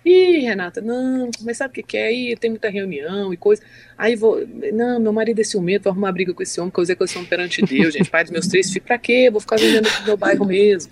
Ih, 0.09 0.39
Renata, 0.39 0.81
não, 0.81 1.29
mas 1.41 1.57
sabe 1.57 1.71
o 1.71 1.75
que, 1.75 1.83
que 1.83 1.97
é? 1.97 2.07
Aí 2.07 2.35
tem 2.35 2.49
muita 2.49 2.67
reunião 2.67 3.31
e 3.31 3.37
coisa. 3.37 3.61
Aí 3.95 4.15
vou. 4.15 4.43
Não, 4.73 4.99
meu 4.99 5.13
marido 5.13 5.39
é 5.39 5.43
ciumento, 5.43 5.83
vou 5.83 5.91
arrumar 5.91 6.11
briga 6.11 6.33
com 6.33 6.41
esse 6.41 6.59
homem, 6.59 6.71
causei 6.71 6.95
com 6.95 7.03
esse 7.03 7.15
homem 7.15 7.29
perante 7.29 7.61
Deus, 7.61 7.93
gente. 7.93 8.09
Pai 8.09 8.23
dos 8.23 8.31
meus 8.31 8.47
três 8.47 8.71
filhos, 8.71 8.87
pra 8.87 8.97
quê? 8.97 9.29
Vou 9.29 9.39
ficar 9.39 9.57
vendendo 9.57 9.87
aqui 9.87 9.99
no 9.99 10.05
meu 10.07 10.17
bairro 10.17 10.45
mesmo. 10.45 10.91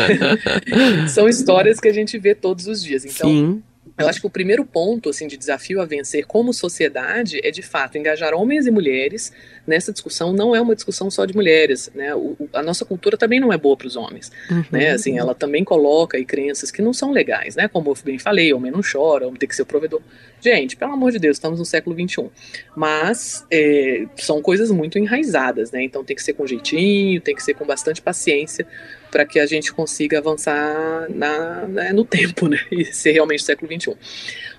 São 1.08 1.28
histórias 1.28 1.78
que 1.78 1.88
a 1.88 1.92
gente 1.92 2.18
vê 2.18 2.34
todos 2.34 2.66
os 2.66 2.82
dias. 2.82 3.04
Então. 3.04 3.28
Sim 3.28 3.62
eu 3.98 4.08
acho 4.08 4.20
que 4.20 4.26
o 4.26 4.30
primeiro 4.30 4.64
ponto 4.64 5.08
assim 5.08 5.26
de 5.26 5.36
desafio 5.36 5.80
a 5.80 5.86
vencer 5.86 6.26
como 6.26 6.52
sociedade 6.52 7.40
é 7.42 7.50
de 7.50 7.62
fato 7.62 7.96
engajar 7.96 8.34
homens 8.34 8.66
e 8.66 8.70
mulheres 8.70 9.32
nessa 9.66 9.92
discussão. 9.92 10.32
Não 10.32 10.54
é 10.54 10.60
uma 10.60 10.74
discussão 10.74 11.10
só 11.10 11.24
de 11.24 11.34
mulheres, 11.34 11.90
né? 11.94 12.14
O, 12.14 12.36
a 12.52 12.62
nossa 12.62 12.84
cultura 12.84 13.16
também 13.16 13.40
não 13.40 13.52
é 13.52 13.56
boa 13.56 13.76
para 13.76 13.86
os 13.86 13.96
homens, 13.96 14.30
uhum. 14.50 14.64
né? 14.70 14.90
Assim, 14.90 15.18
ela 15.18 15.34
também 15.34 15.64
coloca 15.64 16.16
aí 16.16 16.24
crenças 16.24 16.70
que 16.70 16.82
não 16.82 16.92
são 16.92 17.10
legais, 17.10 17.56
né? 17.56 17.68
Como 17.68 17.90
eu 17.90 17.96
bem 18.04 18.18
falei, 18.18 18.52
homem 18.52 18.70
não 18.70 18.80
chora, 18.80 19.26
homem 19.26 19.38
tem 19.38 19.48
que 19.48 19.56
ser 19.56 19.62
o 19.62 19.66
provedor. 19.66 20.02
Gente, 20.46 20.76
pelo 20.76 20.92
amor 20.92 21.10
de 21.10 21.18
Deus, 21.18 21.38
estamos 21.38 21.58
no 21.58 21.64
século 21.64 21.96
21. 21.96 22.30
Mas 22.76 23.44
é, 23.50 24.06
são 24.14 24.40
coisas 24.40 24.70
muito 24.70 24.96
enraizadas, 24.96 25.72
né? 25.72 25.82
Então 25.82 26.04
tem 26.04 26.14
que 26.14 26.22
ser 26.22 26.34
com 26.34 26.46
jeitinho, 26.46 27.20
tem 27.20 27.34
que 27.34 27.42
ser 27.42 27.54
com 27.54 27.66
bastante 27.66 28.00
paciência 28.00 28.64
para 29.10 29.26
que 29.26 29.40
a 29.40 29.46
gente 29.46 29.72
consiga 29.72 30.18
avançar 30.18 31.10
na, 31.10 31.66
né, 31.66 31.92
no 31.92 32.04
tempo, 32.04 32.46
né? 32.46 32.60
E 32.70 32.84
ser 32.84 33.10
realmente 33.10 33.42
século 33.42 33.68
XXI. 33.68 33.96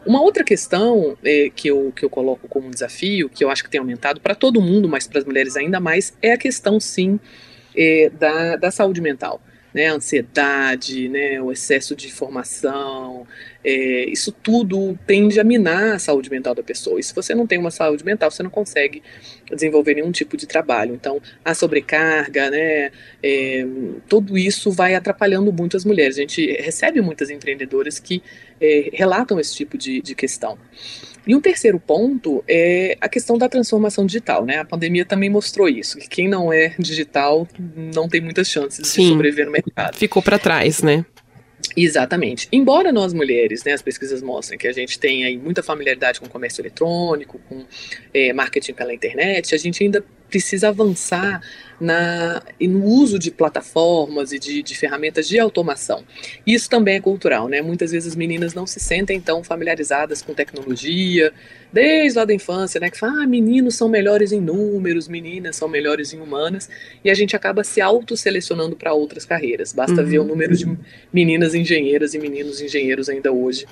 Uma 0.06 0.22
outra 0.22 0.44
questão 0.44 1.18
é, 1.24 1.50
que, 1.56 1.70
eu, 1.70 1.94
que 1.96 2.04
eu 2.04 2.10
coloco 2.10 2.50
como 2.50 2.70
desafio, 2.70 3.30
que 3.30 3.42
eu 3.42 3.50
acho 3.50 3.64
que 3.64 3.70
tem 3.70 3.80
aumentado 3.80 4.20
para 4.20 4.36
todo 4.36 4.60
mundo, 4.60 4.90
mas 4.90 5.08
para 5.08 5.20
as 5.20 5.24
mulheres 5.24 5.56
ainda 5.56 5.80
mais, 5.80 6.12
é 6.22 6.34
a 6.34 6.38
questão, 6.38 6.82
sim, 6.82 7.18
é, 7.74 8.10
da, 8.10 8.58
da 8.58 8.72
saúde 8.72 9.00
mental 9.00 9.42
né, 9.78 9.90
ansiedade, 9.90 11.08
né, 11.08 11.40
o 11.40 11.52
excesso 11.52 11.96
de 11.96 12.08
informação, 12.08 13.28
é, 13.64 14.06
isso 14.10 14.32
tudo 14.32 14.98
tende 15.06 15.40
a 15.40 15.44
minar 15.44 15.94
a 15.94 16.00
saúde 16.00 16.32
mental 16.32 16.56
da 16.56 16.64
pessoa. 16.64 17.00
E 17.00 17.04
se 17.04 17.14
você 17.14 17.36
não 17.36 17.46
tem 17.46 17.60
uma 17.60 17.70
saúde 17.70 18.04
mental, 18.04 18.32
você 18.32 18.42
não 18.42 18.50
consegue 18.50 19.04
desenvolver 19.54 19.94
nenhum 19.94 20.12
tipo 20.12 20.36
de 20.36 20.48
trabalho. 20.48 20.96
Então, 20.96 21.22
a 21.46 21.54
sobrecarga, 21.54 22.50
né, 22.50 22.92
é, 23.22 23.68
tudo 24.10 24.36
isso 24.36 24.72
vai 24.72 24.96
atrapalhando 24.96 25.54
muito 25.54 25.78
as 25.78 25.86
mulheres. 25.86 26.18
A 26.18 26.22
gente 26.22 26.54
recebe 26.54 27.00
muitas 27.00 27.30
empreendedoras 27.30 28.00
que 28.00 28.24
é, 28.60 28.90
relatam 28.94 29.40
esse 29.40 29.54
tipo 29.54 29.78
de, 29.78 30.02
de 30.02 30.16
questão. 30.16 30.58
E 31.28 31.36
um 31.36 31.42
terceiro 31.42 31.80
ponto 31.80 32.44
é 32.48 32.98
a 33.02 33.10
questão 33.10 33.38
da 33.38 33.50
transformação 33.50 34.06
digital, 34.06 34.46
né? 34.46 34.60
A 34.60 34.66
pandemia 34.66 35.06
também 35.06 35.30
mostrou 35.30 35.68
isso, 35.68 35.98
que 35.98 36.08
quem 36.08 36.28
não 36.28 36.54
é 36.54 36.74
digital 36.80 37.48
não 37.94 38.08
tem 38.08 38.22
muitas 38.22 38.50
chances 38.50 38.88
Sim, 38.88 39.02
de 39.02 39.08
sobreviver 39.10 39.46
no 39.46 39.52
mercado. 39.52 39.98
Ficou 39.98 40.22
para 40.22 40.40
trás, 40.40 40.82
né? 40.82 41.06
Exatamente. 41.76 42.48
Embora 42.52 42.92
nós 42.92 43.14
mulheres, 43.14 43.64
né, 43.64 43.74
as 43.74 43.82
pesquisas 43.82 44.22
mostrem 44.22 44.58
que 44.58 44.68
a 44.68 44.72
gente 44.72 44.98
tem 44.98 45.26
aí 45.26 45.38
muita 45.38 45.62
familiaridade 45.62 46.20
com 46.20 46.28
comércio 46.28 46.62
eletrônico, 46.62 47.40
com 47.50 47.66
é, 48.14 48.32
marketing 48.32 48.74
pela 48.74 48.94
internet, 48.94 49.54
a 49.54 49.58
gente 49.58 49.84
ainda 49.84 50.04
precisa 50.30 50.70
avançar 50.70 51.42
na, 51.80 52.42
no 52.60 52.84
uso 52.84 53.20
de 53.20 53.30
plataformas 53.30 54.32
e 54.32 54.40
de, 54.40 54.64
de, 54.64 54.76
ferramentas 54.76 55.28
de 55.28 55.40
automação. 55.40 56.04
Isso 56.46 56.70
também 56.70 56.96
é 56.96 57.02
cultural, 57.02 57.48
né? 57.48 57.62
Muitas 57.62 57.92
vezes 57.92 58.10
as 58.10 58.16
meninas 58.16 58.54
não 58.54 58.66
se 58.66 58.80
sentem 58.80 59.22
tão 59.22 59.44
familiarizadas 59.44 60.22
com 60.22 60.34
tecnologia, 60.34 61.32
desde 61.72 62.18
lá 62.18 62.26
da 62.26 62.34
infância, 62.34 62.80
né? 62.80 62.90
Que 62.90 62.98
fala, 62.98 63.24
ah, 63.24 63.28
meninos 63.28 63.76
são 63.76 63.88
melhores 63.88 64.32
em 64.32 64.42
números, 64.42 65.08
meninas 65.08 65.56
são 65.56 65.68
melhores 65.68 66.14
em 66.14 66.20
humanas, 66.20 66.70
e 67.04 67.12
a 67.12 67.14
gente 67.14 67.36
acaba 67.36 67.64
se 67.64 67.80
auto-selecionando 67.80 68.76
para 68.76 68.94
outras 68.94 69.24
carreiras. 69.24 69.72
Basta 69.72 70.02
uhum. 70.02 70.08
ver 70.08 70.20
o 70.20 70.24
número 70.24 70.56
de 70.56 70.68
meninas 71.14 71.54
engenheiras 71.54 72.14
e 72.14 72.20
meninos 72.20 72.60
engenheiros 72.60 73.08
ainda 73.08 73.32
hoje 73.32 73.66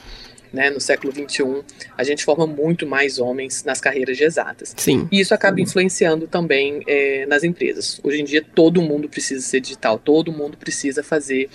né, 0.52 0.70
no 0.70 0.80
século 0.80 1.14
XXI, 1.14 1.64
a 1.98 2.04
gente 2.04 2.24
forma 2.24 2.48
muito 2.48 2.86
mais 2.86 3.20
homens 3.20 3.64
nas 3.64 3.80
carreiras 3.80 4.18
de 4.18 4.24
exatas. 4.24 4.74
Sim. 4.78 5.08
E 5.12 5.20
isso 5.20 5.34
acaba 5.34 5.60
influenciando 5.60 6.28
também 6.28 6.82
é, 6.88 7.26
nas 7.26 7.44
empresas. 7.44 8.00
Hoje 8.04 8.22
em 8.22 8.24
dia, 8.24 8.44
todo 8.54 8.82
mundo 8.82 9.10
precisa 9.10 9.42
ser 9.42 9.60
digital, 9.60 10.00
todo 10.00 10.32
mundo 10.32 10.58
precisa 10.58 11.04
fazer, 11.04 11.50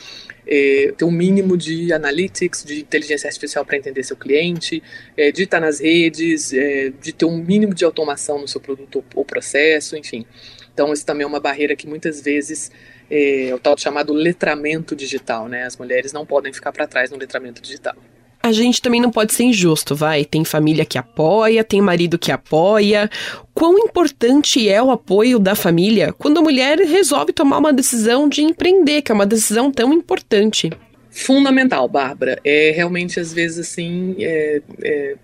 é, 0.47 0.93
ter 0.97 1.05
um 1.05 1.11
mínimo 1.11 1.57
de 1.57 1.93
analytics, 1.93 2.65
de 2.65 2.81
inteligência 2.81 3.29
artificial 3.29 3.65
para 3.65 3.77
entender 3.77 4.03
seu 4.03 4.17
cliente, 4.17 4.83
é, 5.17 5.31
de 5.33 5.45
estar 5.45 5.61
nas 5.61 5.81
redes, 5.81 6.53
é, 6.53 6.91
de 6.91 7.13
ter 7.13 7.25
um 7.25 7.37
mínimo 7.37 7.75
de 7.75 7.85
automação 7.85 8.39
no 8.39 8.49
seu 8.49 8.61
produto 8.61 9.05
ou 9.15 9.25
processo, 9.25 9.97
enfim. 9.97 10.27
Então, 10.73 10.93
isso 10.93 11.05
também 11.05 11.25
é 11.25 11.27
uma 11.27 11.41
barreira 11.41 11.75
que 11.75 11.87
muitas 11.87 12.21
vezes 12.21 12.71
é 13.11 13.51
o 13.53 13.59
tal 13.59 13.77
chamado 13.77 14.13
letramento 14.13 14.95
digital, 14.95 15.49
né? 15.49 15.65
As 15.65 15.77
mulheres 15.77 16.13
não 16.13 16.25
podem 16.25 16.53
ficar 16.53 16.71
para 16.71 16.87
trás 16.87 17.11
no 17.11 17.19
letramento 17.19 17.61
digital 17.61 17.97
a 18.43 18.53
gente 18.53 18.81
também 18.81 19.01
não 19.01 19.11
pode 19.11 19.35
ser 19.35 19.45
injusto, 19.45 19.95
vai. 19.95 20.25
Tem 20.25 20.45
família 20.45 20.85
que 20.85 20.97
apoia, 20.97 21.63
tem 21.63 21.81
marido 21.81 22.19
que 22.19 22.33
apoia. 22.33 23.11
Quão 23.53 23.79
importante 23.79 24.69
é 24.69 24.83
o 24.83 24.91
apoio 24.91 25.39
da 25.39 25.55
família 25.55 26.13
quando 26.13 26.39
a 26.39 26.43
mulher 26.43 26.79
resolve 26.79 27.33
tomar 27.33 27.59
uma 27.59 27.73
decisão 27.73 28.29
de 28.29 28.43
empreender, 28.43 29.03
que 29.03 29.13
é 29.13 29.15
uma 29.15 29.27
decisão 29.27 29.71
tão 29.71 29.93
importante? 29.93 30.71
Fundamental, 31.11 31.87
Bárbara. 31.89 32.39
É 32.45 32.73
realmente, 32.75 33.21
às 33.21 33.33
vezes, 33.33 33.59
assim, 33.59 34.17
é, 34.21 34.63
é, 34.83 35.17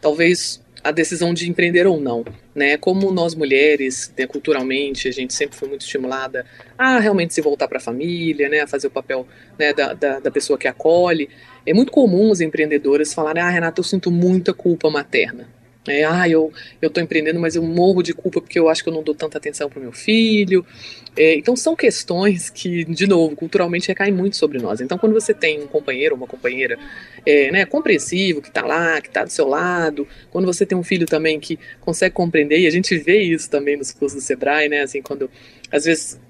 talvez 0.00 0.60
a 0.86 0.92
decisão 0.92 1.34
de 1.34 1.50
empreender 1.50 1.86
ou 1.86 2.00
não. 2.00 2.24
Né? 2.54 2.76
Como 2.76 3.10
nós 3.10 3.34
mulheres, 3.34 4.12
né, 4.16 4.26
culturalmente, 4.26 5.08
a 5.08 5.12
gente 5.12 5.34
sempre 5.34 5.56
foi 5.56 5.68
muito 5.68 5.82
estimulada 5.82 6.46
a 6.78 6.98
realmente 6.98 7.34
se 7.34 7.40
voltar 7.40 7.66
para 7.66 7.78
a 7.78 7.80
família, 7.80 8.48
né, 8.48 8.60
a 8.60 8.66
fazer 8.66 8.86
o 8.86 8.90
papel 8.90 9.26
né, 9.58 9.72
da, 9.72 9.92
da, 9.92 10.20
da 10.20 10.30
pessoa 10.30 10.58
que 10.58 10.68
acolhe. 10.68 11.28
É 11.66 11.74
muito 11.74 11.90
comum 11.90 12.30
as 12.30 12.40
empreendedoras 12.40 13.12
falarem: 13.12 13.42
Ah, 13.42 13.50
Renata, 13.50 13.80
eu 13.80 13.84
sinto 13.84 14.10
muita 14.10 14.54
culpa 14.54 14.88
materna. 14.88 15.48
É, 15.88 16.04
ah, 16.04 16.28
eu 16.28 16.52
estou 16.82 17.02
empreendendo, 17.02 17.38
mas 17.38 17.56
eu 17.56 17.62
morro 17.62 18.02
de 18.02 18.12
culpa 18.12 18.40
porque 18.40 18.58
eu 18.58 18.68
acho 18.68 18.82
que 18.82 18.88
eu 18.88 18.92
não 18.92 19.02
dou 19.02 19.14
tanta 19.14 19.38
atenção 19.38 19.68
para 19.68 19.78
o 19.78 19.82
meu 19.82 19.92
filho. 19.92 20.64
É, 21.16 21.34
então, 21.34 21.56
são 21.56 21.74
questões 21.74 22.50
que, 22.50 22.84
de 22.84 23.06
novo, 23.06 23.34
culturalmente 23.34 23.88
recaem 23.88 24.12
muito 24.12 24.36
sobre 24.36 24.58
nós. 24.58 24.80
Então, 24.80 24.98
quando 24.98 25.14
você 25.14 25.32
tem 25.32 25.62
um 25.62 25.66
companheiro 25.66 26.14
ou 26.14 26.20
uma 26.20 26.26
companheira 26.26 26.78
é, 27.24 27.50
né, 27.50 27.64
compreensivo, 27.64 28.42
que 28.42 28.48
está 28.48 28.66
lá, 28.66 29.00
que 29.00 29.08
está 29.08 29.24
do 29.24 29.30
seu 29.30 29.48
lado, 29.48 30.06
quando 30.30 30.44
você 30.44 30.66
tem 30.66 30.76
um 30.76 30.82
filho 30.82 31.06
também 31.06 31.40
que 31.40 31.58
consegue 31.80 32.14
compreender, 32.14 32.60
e 32.60 32.66
a 32.66 32.70
gente 32.70 32.96
vê 32.98 33.22
isso 33.22 33.48
também 33.48 33.76
nos 33.76 33.92
cursos 33.92 34.22
do 34.22 34.26
Sebrae, 34.26 34.68
né, 34.68 34.82
assim, 34.82 35.00
quando 35.00 35.30
às 35.72 35.84
vezes 35.84 36.20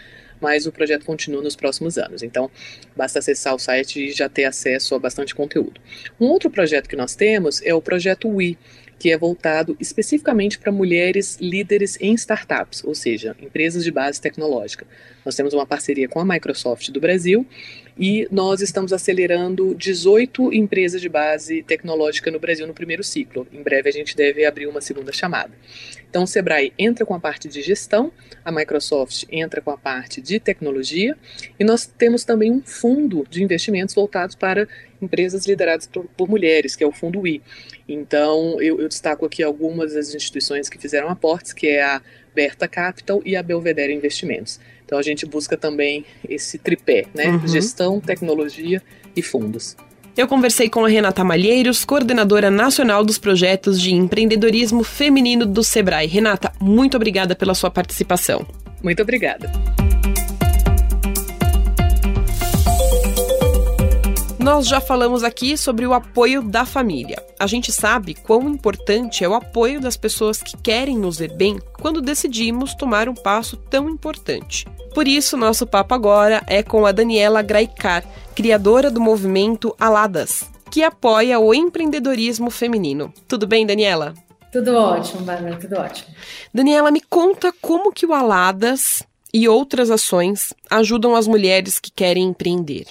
mas 0.41 0.65
o 0.65 0.72
projeto 0.72 1.06
continua 1.06 1.41
nos 1.41 1.56
próximos 1.56 1.98
anos. 1.98 2.24
Então, 2.24 2.50
basta 2.96 3.20
acessar 3.20 3.56
o 3.56 3.60
site 3.60 4.08
e 4.08 4.12
já 4.12 4.29
ter 4.29 4.46
acesso 4.46 4.96
a 4.96 5.00
bastante 5.00 5.34
conteúdo. 5.34 5.79
Um 6.20 6.27
outro 6.27 6.50
projeto 6.50 6.88
que 6.88 6.96
nós 6.96 7.15
temos 7.15 7.62
é 7.63 7.74
o 7.74 7.82
projeto 7.82 8.27
WE, 8.29 8.58
que 9.00 9.12
é 9.12 9.17
voltado 9.17 9.77
especificamente 9.79 10.58
para 10.58 10.72
mulheres 10.72 11.38
líderes 11.39 11.98
em 12.01 12.13
startups, 12.15 12.84
ou 12.84 12.96
seja, 12.96 13.36
empresas 13.39 13.84
de 13.84 13.91
base 13.91 14.20
tecnológica. 14.20 14.88
Nós 15.24 15.36
temos 15.36 15.53
uma 15.53 15.65
parceria 15.65 16.08
com 16.08 16.20
a 16.20 16.25
Microsoft 16.25 16.89
do 16.89 17.00
Brasil 17.00 17.46
e 17.98 18.27
nós 18.32 18.62
estamos 18.62 18.91
acelerando 18.94 19.75
18 19.75 20.53
empresas 20.53 21.01
de 21.01 21.10
base 21.10 21.62
tecnológica 21.63 22.32
no 22.32 22.39
Brasil 22.39 22.65
no 22.65 22.74
primeiro 22.74 23.03
ciclo. 23.03 23.48
Em 23.51 23.62
breve 23.62 23.89
a 23.89 23.91
gente 23.91 24.15
deve 24.15 24.46
abrir 24.46 24.67
uma 24.67 24.82
segunda 24.82 25.12
chamada. 25.12 25.51
Então, 26.17 26.24
o 26.24 26.27
Sebrae 26.27 26.74
entra 26.79 27.05
com 27.05 27.13
a 27.13 27.19
parte 27.19 27.47
de 27.47 27.62
gestão, 27.62 28.12
a 28.43 28.51
Microsoft 28.51 29.25
entra 29.29 29.62
com 29.62 29.69
a 29.69 29.77
parte 29.77 30.19
de 30.19 30.39
tecnologia, 30.39 31.15
e 31.59 31.63
nós 31.63 31.86
temos 31.86 32.24
também 32.24 32.51
um 32.51 32.59
fundo 32.59 33.24
de 33.29 33.43
investimentos 33.43 33.93
voltados 33.93 34.33
para 34.33 34.67
empresas 35.00 35.45
lideradas 35.45 35.86
por, 35.86 36.05
por 36.17 36.27
mulheres, 36.27 36.75
que 36.75 36.83
é 36.83 36.88
o 36.88 36.91
Fundo 36.91 37.27
I. 37.27 37.39
Então, 37.88 38.59
eu, 38.59 38.81
eu, 38.81 38.88
destaco 38.89 39.27
aqui 39.27 39.43
algumas 39.43 39.93
das 39.93 40.15
instituições 40.15 40.67
que 40.69 40.79
fizeram 40.79 41.07
aportes, 41.07 41.53
que 41.53 41.67
é 41.67 41.83
a 41.83 42.01
Berta 42.33 42.67
Capital 42.67 43.21
e 43.24 43.36
a 43.36 43.43
Belvedere 43.43 43.93
Investimentos. 43.93 44.59
Então, 44.83 44.97
a 44.97 45.03
gente 45.03 45.24
busca 45.24 45.55
também 45.55 46.03
esse 46.27 46.57
tripé, 46.57 47.05
né? 47.13 47.27
Uhum. 47.27 47.47
Gestão, 47.47 48.01
tecnologia 48.01 48.81
e 49.15 49.21
fundos. 49.21 49.75
Eu 50.17 50.27
conversei 50.27 50.67
com 50.67 50.83
a 50.83 50.89
Renata 50.89 51.24
Malheiros, 51.24 51.86
coordenadora 51.86 52.50
nacional 52.50 53.05
dos 53.05 53.19
projetos 53.19 53.79
de 53.79 53.93
empreendedorismo 53.93 54.83
feminino 54.83 55.45
do 55.45 55.63
Sebrae. 55.63 56.07
Renata, 56.07 56.51
muito 56.59 56.97
obrigada 56.97 57.36
pela 57.36 57.53
sua 57.53 57.69
participação. 57.69 58.43
Muito 58.81 59.00
obrigada. 59.03 59.51
Nós 64.39 64.67
já 64.67 64.81
falamos 64.81 65.24
aqui 65.24 65.55
sobre 65.55 65.86
o 65.86 65.93
apoio 65.93 66.41
da 66.41 66.65
família. 66.65 67.24
A 67.39 67.45
gente 67.45 67.71
sabe 67.71 68.15
quão 68.15 68.50
importante 68.50 69.24
é 69.24 69.29
o 69.29 69.36
apoio 69.36 69.79
das 69.79 69.95
pessoas 69.95 70.41
que 70.41 70.57
querem 70.57 70.97
nos 70.97 71.19
ver 71.19 71.33
bem 71.33 71.59
quando 71.79 72.01
decidimos 72.01 72.74
tomar 72.74 73.07
um 73.07 73.13
passo 73.13 73.55
tão 73.55 73.88
importante. 73.88 74.65
Por 74.94 75.08
isso, 75.08 75.38
nosso 75.38 75.67
papo 75.67 75.94
agora 75.94 76.44
é 76.48 76.63
com 76.63 76.86
a 76.86 76.91
Daniela 76.91 77.41
Graicar, 77.41 78.03
criadora 78.36 78.89
do 78.89 79.00
movimento 79.00 79.75
Aladas, 79.79 80.44
que 80.72 80.84
apoia 80.84 81.39
o 81.39 81.53
empreendedorismo 81.53 82.50
feminino. 82.50 83.13
Tudo 83.27 83.48
bem, 83.48 83.65
Daniela? 83.65 84.13
Tudo 84.51 84.75
ótimo, 84.75 85.22
Bárbara, 85.22 85.58
tudo 85.58 85.77
ótimo. 85.77 86.08
Daniela, 86.53 86.89
me 86.89 87.01
conta 87.01 87.53
como 87.62 87.91
que 87.91 88.06
o 88.06 88.13
Aladas 88.13 89.03
e 89.34 89.48
outras 89.48 89.91
ações 89.91 90.53
ajudam 90.70 91.15
as 91.15 91.27
mulheres 91.27 91.79
que 91.79 91.91
querem 91.91 92.24
empreender. 92.25 92.86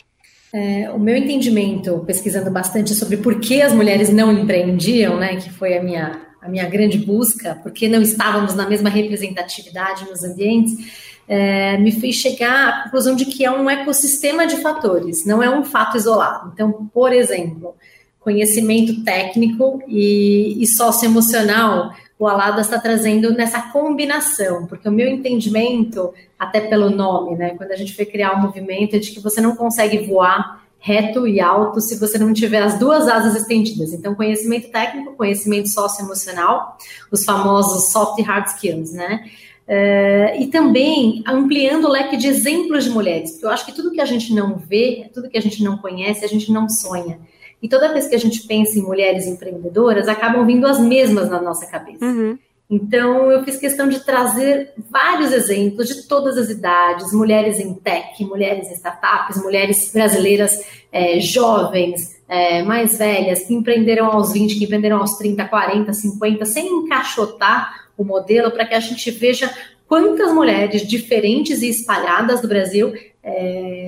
É, 0.53 0.91
o 0.91 0.99
meu 0.99 1.17
entendimento, 1.17 2.03
pesquisando 2.07 2.50
bastante 2.50 2.95
sobre 2.95 3.17
por 3.17 3.41
que 3.41 3.61
as 3.61 3.73
mulheres 3.73 4.11
não 4.11 4.33
empreendiam, 4.33 5.19
né, 5.19 5.37
que 5.37 5.50
foi 5.50 5.76
a 5.76 5.83
minha, 5.83 6.21
a 6.41 6.49
minha 6.49 6.69
grande 6.69 6.99
busca, 6.99 7.59
porque 7.62 7.88
não 7.88 8.00
estávamos 8.00 8.55
na 8.55 8.69
mesma 8.69 8.88
representatividade 8.88 10.05
nos 10.09 10.23
ambientes, 10.23 11.15
é, 11.28 11.76
me 11.78 11.92
fez 11.92 12.16
chegar 12.16 12.68
à 12.68 12.83
conclusão 12.85 13.16
de 13.16 13.26
que 13.26 13.45
é 13.45 13.50
um 13.50 13.68
ecossistema 13.68 14.47
de 14.47 14.56
fatores, 14.56 15.25
não 15.26 15.42
é 15.42 15.50
um 15.50 15.64
fato 15.64 15.97
isolado. 15.97 16.50
Então, 16.54 16.88
por 16.92 17.12
exemplo, 17.12 17.75
conhecimento 18.21 19.02
técnico 19.04 19.83
e, 19.87 20.62
e 20.62 20.66
socioemocional 20.66 21.92
o 22.18 22.26
Alada 22.26 22.62
está 22.62 22.78
trazendo 22.78 23.33
nessa 23.33 23.61
combinação, 23.61 24.66
porque 24.66 24.88
o 24.88 24.92
meu 24.92 25.06
entendimento, 25.06 26.14
até 26.38 26.61
pelo 26.61 26.88
nome, 26.88 27.37
né, 27.37 27.50
quando 27.50 27.73
a 27.73 27.76
gente 27.76 27.95
foi 27.95 28.06
criar 28.06 28.35
o 28.35 28.38
um 28.38 28.42
movimento, 28.42 28.97
é 28.97 28.99
de 28.99 29.11
que 29.11 29.21
você 29.21 29.40
não 29.40 29.54
consegue 29.54 29.99
voar 30.06 30.64
reto 30.78 31.26
e 31.26 31.40
alto 31.40 31.80
se 31.80 31.99
você 31.99 32.16
não 32.16 32.33
tiver 32.33 32.62
as 32.62 32.78
duas 32.78 33.06
asas 33.09 33.35
estendidas. 33.35 33.92
Então, 33.92 34.14
conhecimento 34.14 34.71
técnico, 34.71 35.14
conhecimento 35.14 35.68
socioemocional, 35.68 36.78
os 37.11 37.25
famosos 37.25 37.90
soft 37.90 38.18
e 38.18 38.23
hard 38.23 38.47
skills, 38.47 38.92
né? 38.92 39.25
Uh, 39.68 40.40
e 40.40 40.46
também 40.46 41.25
ampliando 41.26 41.87
o 41.87 41.90
leque 41.90 42.16
de 42.16 42.28
exemplos 42.28 42.85
de 42.85 42.90
mulheres, 42.90 43.32
porque 43.32 43.46
eu 43.46 43.50
acho 43.50 43.66
que 43.66 43.75
tudo 43.75 43.90
que 43.90 44.00
a 44.00 44.04
gente 44.04 44.32
não 44.32 44.56
vê, 44.56 45.11
tudo 45.12 45.28
que 45.28 45.37
a 45.37 45.42
gente 45.42 45.61
não 45.62 45.76
conhece, 45.78 46.25
a 46.25 46.28
gente 46.28 46.52
não 46.52 46.68
sonha. 46.68 47.18
E 47.61 47.68
toda 47.68 47.92
vez 47.92 48.06
que 48.06 48.14
a 48.14 48.18
gente 48.18 48.46
pensa 48.46 48.78
em 48.78 48.82
mulheres 48.82 49.26
empreendedoras, 49.26 50.06
acabam 50.06 50.46
vindo 50.46 50.66
as 50.68 50.78
mesmas 50.78 51.28
na 51.28 51.40
nossa 51.40 51.66
cabeça. 51.66 52.04
Uhum. 52.04 52.38
Então, 52.68 53.30
eu 53.30 53.44
fiz 53.44 53.56
questão 53.56 53.88
de 53.88 54.04
trazer 54.04 54.73
vários 54.90 55.32
exemplos 55.32 55.88
de 55.88 56.06
todas 56.06 56.37
as 56.37 56.49
idades: 56.49 57.12
mulheres 57.12 57.58
em 57.58 57.75
tech, 57.75 58.25
mulheres 58.25 58.68
em 58.68 58.75
startups, 58.75 59.42
mulheres 59.42 59.90
brasileiras 59.92 60.64
é, 60.92 61.18
jovens, 61.18 62.16
é, 62.28 62.62
mais 62.62 62.99
velhas, 62.99 63.44
que 63.44 63.54
empreenderam 63.54 64.06
aos 64.06 64.32
20, 64.32 64.58
que 64.58 64.64
empreenderam 64.64 64.99
aos 64.99 65.16
30, 65.16 65.44
40, 65.44 65.92
50, 65.92 66.44
sem 66.44 66.66
encaixotar 66.66 67.86
o 67.97 68.05
modelo, 68.05 68.50
para 68.50 68.67
que 68.67 68.75
a 68.75 68.81
gente 68.81 69.11
veja 69.11 69.50
quantas 69.87 70.33
mulheres 70.33 70.87
diferentes 70.87 71.62
e 71.62 71.69
espalhadas 71.69 72.41
do 72.41 72.49
Brasil 72.49 72.93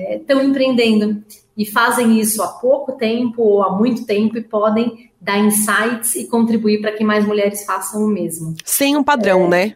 estão 0.09 0.39
é, 0.39 0.43
empreendendo 0.43 1.23
e 1.55 1.65
fazem 1.65 2.19
isso 2.19 2.41
há 2.41 2.47
pouco 2.47 2.93
tempo 2.93 3.41
ou 3.41 3.63
há 3.63 3.77
muito 3.77 4.05
tempo 4.05 4.37
e 4.37 4.41
podem 4.41 5.11
dar 5.19 5.37
insights 5.37 6.15
e 6.15 6.27
contribuir 6.27 6.79
para 6.79 6.93
que 6.93 7.03
mais 7.03 7.25
mulheres 7.25 7.65
façam 7.65 8.03
o 8.03 8.07
mesmo. 8.07 8.55
Sem 8.63 8.95
um 8.95 9.03
padrão, 9.03 9.45
é, 9.45 9.49
né? 9.49 9.75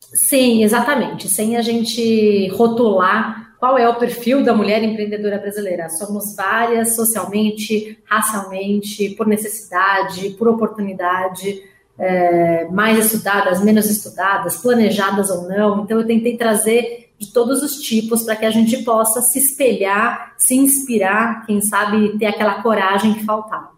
Sim, 0.00 0.62
exatamente. 0.62 1.28
Sem 1.28 1.56
a 1.56 1.62
gente 1.62 2.48
rotular 2.48 3.54
qual 3.58 3.78
é 3.78 3.88
o 3.88 3.94
perfil 3.94 4.44
da 4.44 4.54
mulher 4.54 4.82
empreendedora 4.82 5.38
brasileira. 5.38 5.88
Somos 5.88 6.36
várias 6.36 6.94
socialmente, 6.94 7.98
racialmente, 8.04 9.10
por 9.16 9.26
necessidade, 9.26 10.30
por 10.30 10.48
oportunidade. 10.48 11.62
É, 11.96 12.66
mais 12.70 12.98
estudadas, 12.98 13.62
menos 13.62 13.88
estudadas, 13.88 14.56
planejadas 14.56 15.30
ou 15.30 15.48
não. 15.48 15.84
Então, 15.84 16.00
eu 16.00 16.06
tentei 16.06 16.36
trazer 16.36 17.12
de 17.18 17.32
todos 17.32 17.62
os 17.62 17.76
tipos 17.76 18.24
para 18.24 18.36
que 18.36 18.44
a 18.44 18.50
gente 18.50 18.78
possa 18.78 19.22
se 19.22 19.38
espelhar, 19.38 20.34
se 20.36 20.56
inspirar, 20.56 21.46
quem 21.46 21.60
sabe 21.60 22.18
ter 22.18 22.26
aquela 22.26 22.62
coragem 22.62 23.14
que 23.14 23.24
faltava. 23.24 23.74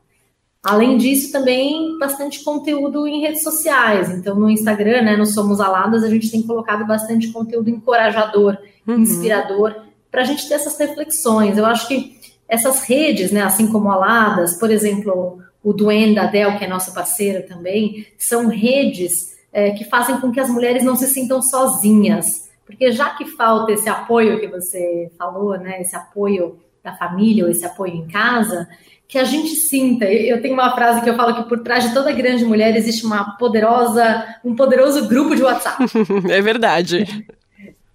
Além 0.63 0.97
disso, 0.97 1.31
também 1.31 1.97
bastante 1.97 2.43
conteúdo 2.43 3.07
em 3.07 3.21
redes 3.21 3.45
sociais. 3.45 4.11
Então, 4.11 4.35
no 4.35 4.51
Instagram, 4.51 5.03
né, 5.03 5.17
no 5.17 5.25
Somos 5.25 5.61
Aladas, 5.61 6.03
a 6.03 6.09
gente 6.09 6.29
tem 6.29 6.43
colocado 6.43 6.85
bastante 6.85 7.29
conteúdo 7.29 7.71
encorajador, 7.71 8.59
uhum. 8.87 8.99
inspirador, 8.99 9.77
para 10.11 10.23
a 10.23 10.25
gente 10.25 10.49
ter 10.49 10.55
essas 10.55 10.77
reflexões. 10.77 11.57
Eu 11.57 11.67
acho 11.67 11.87
que 11.87 12.16
essas 12.49 12.83
redes, 12.85 13.33
né, 13.33 13.43
assim 13.43 13.67
como 13.67 13.91
Aladas, 13.91 14.59
por 14.59 14.71
exemplo, 14.71 15.41
o 15.63 15.73
Duen 15.73 16.15
da 16.15 16.27
Dell, 16.27 16.59
que 16.59 16.65
é 16.65 16.69
nosso 16.69 16.95
parceiro 16.95 17.47
também, 17.47 18.07
são 18.17 18.49
redes 18.49 19.37
é, 19.53 19.71
que 19.71 19.85
fazem 19.85 20.21
com 20.21 20.31
que 20.31 20.41
as 20.41 20.49
mulheres 20.49 20.85
não 20.85 20.97
se 20.97 21.07
sintam 21.09 21.43
sozinhas 21.43 22.47
porque 22.67 22.91
já 22.91 23.11
que 23.11 23.25
falta 23.25 23.73
esse 23.73 23.89
apoio 23.89 24.41
que 24.41 24.49
você 24.49 25.11
falou, 25.17 25.57
né, 25.57 25.81
esse 25.81 25.95
apoio 25.95 26.59
da 26.83 26.93
família 26.95 27.45
ou 27.45 27.51
esse 27.51 27.65
apoio 27.65 27.95
em 27.95 28.09
casa, 28.09 28.69
que 29.09 29.19
a 29.19 29.25
gente 29.25 29.55
sinta. 29.55 30.05
Eu 30.05 30.43
tenho 30.43 30.55
uma 30.55 30.75
frase 30.75 31.01
que 31.01 31.09
eu 31.09 31.15
falo 31.15 31.37
que 31.37 31.49
por 31.49 31.61
trás 31.61 31.85
de 31.85 31.95
toda 31.95 32.11
grande 32.11 32.45
mulher 32.45 32.77
existe 32.77 33.07
uma 33.07 33.37
poderosa, 33.37 34.27
um 34.45 34.57
poderoso 34.57 35.07
grupo 35.07 35.37
de 35.37 35.45
WhatsApp. 35.45 35.85
é 36.29 36.43
verdade. 36.43 37.25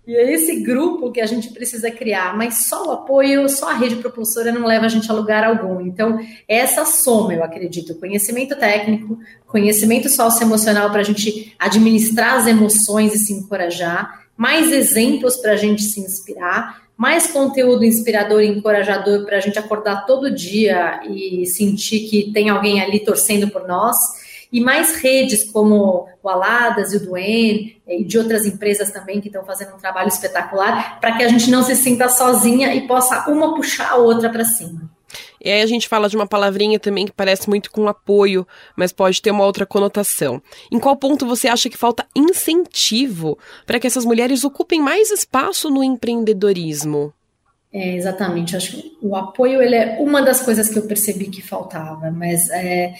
E 0.05 0.15
é 0.15 0.33
esse 0.33 0.61
grupo 0.61 1.11
que 1.11 1.21
a 1.21 1.27
gente 1.27 1.49
precisa 1.49 1.91
criar, 1.91 2.35
mas 2.35 2.65
só 2.65 2.87
o 2.87 2.91
apoio, 2.91 3.47
só 3.47 3.69
a 3.69 3.75
rede 3.75 3.97
propulsora 3.97 4.51
não 4.51 4.65
leva 4.65 4.87
a 4.87 4.89
gente 4.89 5.09
a 5.11 5.13
lugar 5.13 5.43
algum. 5.43 5.79
Então, 5.79 6.19
essa 6.47 6.85
soma, 6.85 7.35
eu 7.35 7.43
acredito, 7.43 7.95
conhecimento 7.95 8.55
técnico, 8.55 9.19
conhecimento 9.45 10.09
socioemocional 10.09 10.89
para 10.89 11.01
a 11.01 11.03
gente 11.03 11.53
administrar 11.59 12.35
as 12.35 12.47
emoções 12.47 13.13
e 13.13 13.19
se 13.19 13.31
encorajar, 13.31 14.25
mais 14.35 14.71
exemplos 14.71 15.35
para 15.37 15.51
a 15.51 15.55
gente 15.55 15.83
se 15.83 15.99
inspirar, 15.99 16.81
mais 16.97 17.27
conteúdo 17.27 17.85
inspirador 17.85 18.41
e 18.41 18.47
encorajador 18.47 19.23
para 19.25 19.37
a 19.37 19.39
gente 19.39 19.57
acordar 19.59 20.05
todo 20.07 20.33
dia 20.33 21.01
e 21.09 21.45
sentir 21.45 22.01
que 22.09 22.31
tem 22.31 22.49
alguém 22.49 22.81
ali 22.81 22.99
torcendo 22.99 23.49
por 23.49 23.67
nós, 23.67 23.97
e 24.51 24.59
mais 24.59 24.95
redes 24.95 25.49
como 25.49 26.07
o 26.21 26.29
Aladas 26.29 26.93
e 26.93 26.97
o 26.97 27.05
Duen 27.05 27.81
e 27.87 28.03
de 28.03 28.17
outras 28.17 28.45
empresas 28.45 28.91
também 28.91 29.21
que 29.21 29.27
estão 29.27 29.43
fazendo 29.45 29.75
um 29.75 29.79
trabalho 29.79 30.09
espetacular, 30.09 30.99
para 30.99 31.17
que 31.17 31.23
a 31.23 31.27
gente 31.27 31.49
não 31.49 31.63
se 31.63 31.75
sinta 31.75 32.09
sozinha 32.09 32.73
e 32.75 32.87
possa 32.87 33.29
uma 33.29 33.55
puxar 33.55 33.91
a 33.91 33.95
outra 33.95 34.29
para 34.29 34.43
cima. 34.43 34.89
E 35.43 35.49
aí 35.49 35.61
a 35.61 35.65
gente 35.65 35.87
fala 35.87 36.07
de 36.07 36.15
uma 36.15 36.27
palavrinha 36.27 36.79
também 36.79 37.05
que 37.05 37.11
parece 37.11 37.49
muito 37.49 37.71
com 37.71 37.87
apoio, 37.87 38.47
mas 38.75 38.91
pode 38.91 39.21
ter 39.21 39.31
uma 39.31 39.45
outra 39.45 39.65
conotação. 39.65 40.41
Em 40.71 40.79
qual 40.79 40.95
ponto 40.95 41.25
você 41.25 41.47
acha 41.47 41.69
que 41.69 41.77
falta 41.77 42.05
incentivo 42.15 43.37
para 43.65 43.79
que 43.79 43.87
essas 43.87 44.05
mulheres 44.05 44.43
ocupem 44.43 44.79
mais 44.79 45.11
espaço 45.11 45.69
no 45.69 45.83
empreendedorismo? 45.83 47.13
É, 47.73 47.95
exatamente. 47.95 48.55
Acho 48.55 48.73
que 48.73 48.97
o 49.01 49.15
apoio 49.15 49.61
ele 49.61 49.75
é 49.75 49.97
uma 49.99 50.21
das 50.21 50.41
coisas 50.41 50.69
que 50.69 50.77
eu 50.77 50.83
percebi 50.83 51.25
que 51.25 51.41
faltava, 51.41 52.11
mas 52.11 52.49
é, 52.49 52.93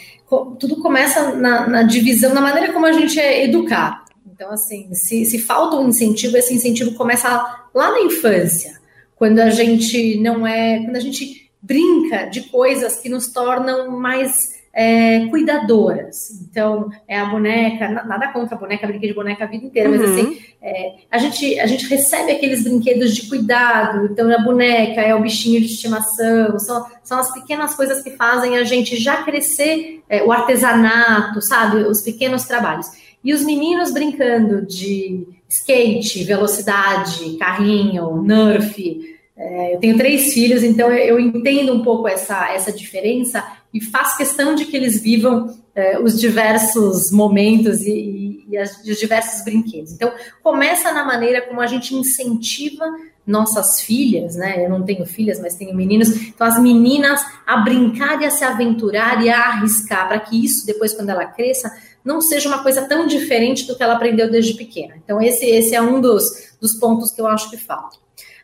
tudo 0.59 0.77
começa 0.77 1.35
na, 1.35 1.67
na, 1.67 1.83
divisão, 1.83 2.33
na 2.33 2.41
maneira 2.41 2.71
como 2.71 2.85
a 2.85 2.93
gente 2.93 3.19
é 3.19 3.43
educado. 3.43 4.01
Então, 4.33 4.51
assim, 4.51 4.93
se, 4.93 5.25
se 5.25 5.39
falta 5.39 5.75
um 5.75 5.89
incentivo, 5.89 6.37
esse 6.37 6.53
incentivo 6.53 6.93
começa 6.93 7.29
lá 7.73 7.91
na 7.91 8.01
infância, 8.01 8.79
quando 9.15 9.39
a 9.39 9.49
gente 9.49 10.17
não 10.19 10.47
é, 10.47 10.79
quando 10.79 10.95
a 10.95 11.01
gente 11.01 11.51
brinca 11.61 12.25
de 12.25 12.41
coisas 12.43 12.95
que 12.97 13.09
nos 13.09 13.27
tornam 13.27 13.91
mais 13.91 14.60
é, 14.73 15.27
cuidadoras. 15.27 16.31
Então, 16.49 16.89
é 17.07 17.19
a 17.19 17.25
boneca, 17.25 17.89
nada 17.89 18.29
contra 18.29 18.55
a 18.55 18.59
boneca, 18.59 18.87
brinquei 18.87 19.09
de 19.09 19.15
boneca 19.15 19.43
a 19.43 19.47
vida 19.47 19.65
inteira, 19.65 19.89
uhum. 19.89 19.97
mas 19.97 20.09
assim, 20.09 20.39
é, 20.61 20.93
a, 21.09 21.17
gente, 21.17 21.59
a 21.59 21.65
gente 21.65 21.87
recebe 21.87 22.31
aqueles 22.31 22.63
brinquedos 22.63 23.15
de 23.15 23.27
cuidado, 23.27 24.05
então 24.05 24.31
a 24.31 24.39
boneca 24.39 25.01
é 25.01 25.13
o 25.13 25.21
bichinho 25.21 25.59
de 25.59 25.67
estimação, 25.67 26.57
são, 26.59 26.85
são 27.03 27.19
as 27.19 27.33
pequenas 27.33 27.75
coisas 27.75 28.01
que 28.01 28.11
fazem 28.11 28.57
a 28.57 28.63
gente 28.63 28.95
já 28.97 29.23
crescer 29.23 30.01
é, 30.07 30.23
o 30.23 30.31
artesanato, 30.31 31.41
sabe? 31.41 31.83
Os 31.83 32.01
pequenos 32.01 32.45
trabalhos. 32.45 32.87
E 33.23 33.33
os 33.33 33.43
meninos 33.43 33.91
brincando 33.91 34.65
de 34.65 35.27
skate, 35.47 36.23
velocidade, 36.23 37.37
carrinho, 37.37 38.21
nerf, 38.23 39.10
é, 39.43 39.73
eu 39.73 39.79
tenho 39.79 39.97
três 39.97 40.33
filhos, 40.33 40.61
então 40.61 40.91
eu, 40.91 41.19
entendo 41.19 41.73
um 41.73 41.81
pouco 41.81 42.07
essa, 42.07 42.53
essa 42.53 42.71
diferença 42.71 43.43
e 43.73 43.81
faço 43.83 44.15
questão 44.15 44.53
de 44.53 44.65
que 44.65 44.77
eles 44.77 45.01
vivam 45.01 45.57
é, 45.73 45.97
os 45.99 46.19
diversos 46.21 47.11
momentos 47.11 47.81
e, 47.81 48.45
e, 48.47 48.55
as, 48.55 48.83
os 48.85 48.99
diversos 48.99 49.43
brinquedos. 49.43 49.93
Então, 49.93 50.13
começa 50.43 50.91
na 50.91 51.03
maneira 51.03 51.41
como 51.41 51.59
a 51.59 51.65
gente 51.65 51.95
incentiva 51.95 52.85
nossas 53.25 53.81
filhas, 53.81 54.35
né? 54.35 54.63
Eu 54.63 54.69
não 54.69 54.83
tenho 54.83 55.07
filhas, 55.07 55.39
mas 55.39 55.55
tenho 55.55 55.75
meninos. 55.75 56.09
Então, 56.09 56.45
as 56.45 56.61
meninas 56.61 57.25
a 57.47 57.57
brincar 57.57 58.21
e 58.21 58.25
a 58.25 58.29
se 58.29 58.43
aventurar 58.43 59.25
e 59.25 59.29
a 59.29 59.39
arriscar, 59.39 60.07
para 60.07 60.19
que 60.19 60.43
isso, 60.45 60.67
depois, 60.67 60.93
quando 60.93 61.09
ela 61.09 61.25
cresça, 61.25 61.71
não 62.05 62.21
seja 62.21 62.47
uma 62.47 62.61
coisa 62.61 62.83
tão 62.83 63.07
diferente 63.07 63.65
do 63.65 63.75
que 63.75 63.81
ela 63.81 63.95
aprendeu 63.95 64.29
desde 64.29 64.53
pequena. 64.53 64.95
Então, 65.03 65.19
esse, 65.19 65.45
esse 65.47 65.73
é 65.73 65.81
um 65.81 65.99
dos, 65.99 66.25
dos 66.61 66.73
pontos 66.73 67.11
que 67.11 67.21
eu 67.21 67.25
acho 67.25 67.49
que 67.49 67.57
falta. 67.57 67.97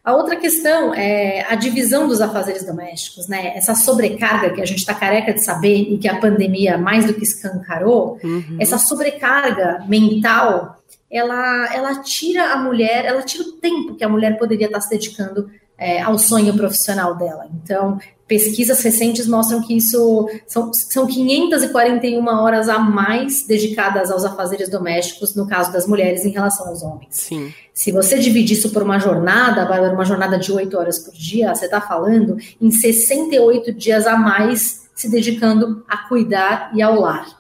A 0.08 0.16
outra 0.16 0.38
questão 0.38 0.94
é 0.94 1.46
a 1.50 1.56
divisão 1.56 2.08
dos 2.08 2.22
afazeres 2.22 2.64
domésticos, 2.64 3.28
né? 3.28 3.52
Essa 3.58 3.76
sobrecarga 3.76 4.52
que 4.52 4.62
a 4.62 4.66
gente 4.66 4.78
está 4.78 4.94
careca 4.94 5.34
de 5.34 5.44
saber 5.44 5.82
e 5.82 5.98
que 5.98 6.08
a 6.08 6.18
pandemia 6.18 6.78
mais 6.78 7.04
do 7.04 7.14
que 7.14 7.24
escancarou, 7.26 8.18
uhum. 8.24 8.56
essa 8.58 8.78
sobrecarga 8.78 9.84
mental, 9.86 10.82
ela, 11.12 11.76
ela 11.76 12.02
tira 12.04 12.54
a 12.54 12.58
mulher, 12.58 13.04
ela 13.04 13.22
tira 13.22 13.50
o 13.50 13.52
tempo 13.52 13.96
que 13.96 14.04
a 14.06 14.08
mulher 14.08 14.38
poderia 14.38 14.68
estar 14.68 14.80
tá 14.80 14.82
se 14.82 14.90
dedicando 14.90 15.52
é, 15.78 16.02
ao 16.02 16.18
sonho 16.18 16.56
profissional 16.56 17.16
dela. 17.16 17.48
Então, 17.64 18.00
pesquisas 18.28 18.82
recentes 18.82 19.28
mostram 19.28 19.62
que 19.62 19.78
isso 19.78 20.30
são, 20.46 20.74
são 20.74 21.08
541 21.08 22.28
horas 22.28 22.68
a 22.68 22.78
mais 22.80 23.46
dedicadas 23.46 24.12
aos 24.12 24.26
afazeres 24.26 24.70
domésticos, 24.70 25.36
no 25.36 25.48
caso 25.48 25.72
das 25.72 25.88
mulheres, 25.88 26.26
em 26.26 26.32
relação 26.32 26.68
aos 26.68 26.84
homens. 26.84 27.08
Sim. 27.12 27.54
Se 27.74 27.92
você 27.92 28.18
dividir 28.18 28.58
isso 28.58 28.72
por 28.72 28.84
uma 28.84 29.00
jornada, 29.00 29.66
uma 29.94 30.06
jornada 30.06 30.38
de 30.38 30.52
8 30.52 30.78
horas 30.78 31.00
por 31.00 31.14
dia, 31.14 31.54
você 31.54 31.66
está 31.66 31.80
falando 31.80 32.38
em 32.60 32.72
68 32.72 33.72
dias 33.72 34.06
a 34.08 34.18
mais 34.18 34.88
se 34.96 35.10
dedicando 35.10 35.86
a 35.88 35.98
cuidar 36.08 36.72
e 36.74 36.82
ao 36.82 37.00
lar. 37.00 37.38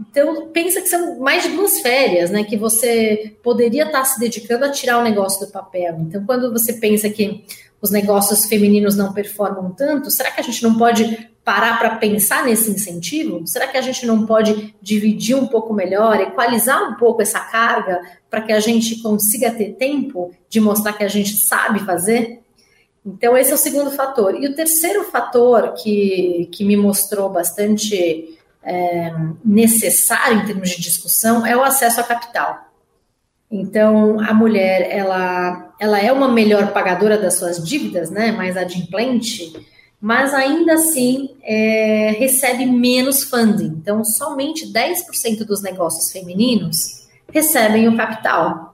Então, 0.00 0.48
pensa 0.48 0.80
que 0.80 0.88
são 0.88 1.18
mais 1.18 1.42
de 1.42 1.50
duas 1.50 1.80
férias, 1.80 2.30
né? 2.30 2.44
Que 2.44 2.56
você 2.56 3.34
poderia 3.42 3.84
estar 3.84 4.04
se 4.04 4.20
dedicando 4.20 4.64
a 4.64 4.70
tirar 4.70 4.98
o 4.98 5.02
negócio 5.02 5.44
do 5.44 5.52
papel. 5.52 5.96
Então, 6.00 6.24
quando 6.24 6.52
você 6.52 6.74
pensa 6.74 7.10
que 7.10 7.44
os 7.80 7.90
negócios 7.90 8.44
femininos 8.46 8.96
não 8.96 9.12
performam 9.12 9.70
tanto, 9.70 10.10
será 10.10 10.30
que 10.30 10.40
a 10.40 10.44
gente 10.44 10.62
não 10.62 10.76
pode 10.76 11.30
parar 11.44 11.78
para 11.78 11.96
pensar 11.96 12.44
nesse 12.44 12.70
incentivo? 12.70 13.46
Será 13.46 13.66
que 13.66 13.78
a 13.78 13.80
gente 13.80 14.04
não 14.04 14.26
pode 14.26 14.74
dividir 14.82 15.34
um 15.34 15.46
pouco 15.46 15.72
melhor, 15.72 16.20
equalizar 16.20 16.90
um 16.90 16.94
pouco 16.96 17.22
essa 17.22 17.40
carga 17.40 18.00
para 18.28 18.42
que 18.42 18.52
a 18.52 18.60
gente 18.60 19.00
consiga 19.00 19.50
ter 19.50 19.74
tempo 19.74 20.30
de 20.48 20.60
mostrar 20.60 20.92
que 20.92 21.04
a 21.04 21.08
gente 21.08 21.36
sabe 21.38 21.80
fazer? 21.80 22.40
Então, 23.06 23.36
esse 23.36 23.50
é 23.50 23.54
o 23.54 23.58
segundo 23.58 23.90
fator. 23.90 24.34
E 24.34 24.46
o 24.46 24.54
terceiro 24.54 25.04
fator 25.04 25.72
que, 25.72 26.48
que 26.52 26.64
me 26.64 26.76
mostrou 26.76 27.30
bastante 27.30 28.37
é, 28.62 29.12
necessário 29.44 30.40
em 30.40 30.46
termos 30.46 30.70
de 30.70 30.82
discussão 30.82 31.46
é 31.46 31.56
o 31.56 31.62
acesso 31.62 32.00
a 32.00 32.04
capital. 32.04 32.68
Então, 33.50 34.20
a 34.20 34.34
mulher, 34.34 34.88
ela, 34.90 35.74
ela 35.80 35.98
é 35.98 36.12
uma 36.12 36.28
melhor 36.28 36.72
pagadora 36.72 37.16
das 37.16 37.34
suas 37.34 37.66
dívidas, 37.66 38.10
né, 38.10 38.30
mais 38.30 38.56
adimplente, 38.56 39.52
mas 40.00 40.34
ainda 40.34 40.74
assim 40.74 41.30
é, 41.42 42.14
recebe 42.18 42.66
menos 42.66 43.24
funding. 43.24 43.78
Então, 43.80 44.04
somente 44.04 44.70
10% 44.70 45.44
dos 45.46 45.62
negócios 45.62 46.12
femininos 46.12 47.08
recebem 47.32 47.88
o 47.88 47.96
capital. 47.96 48.67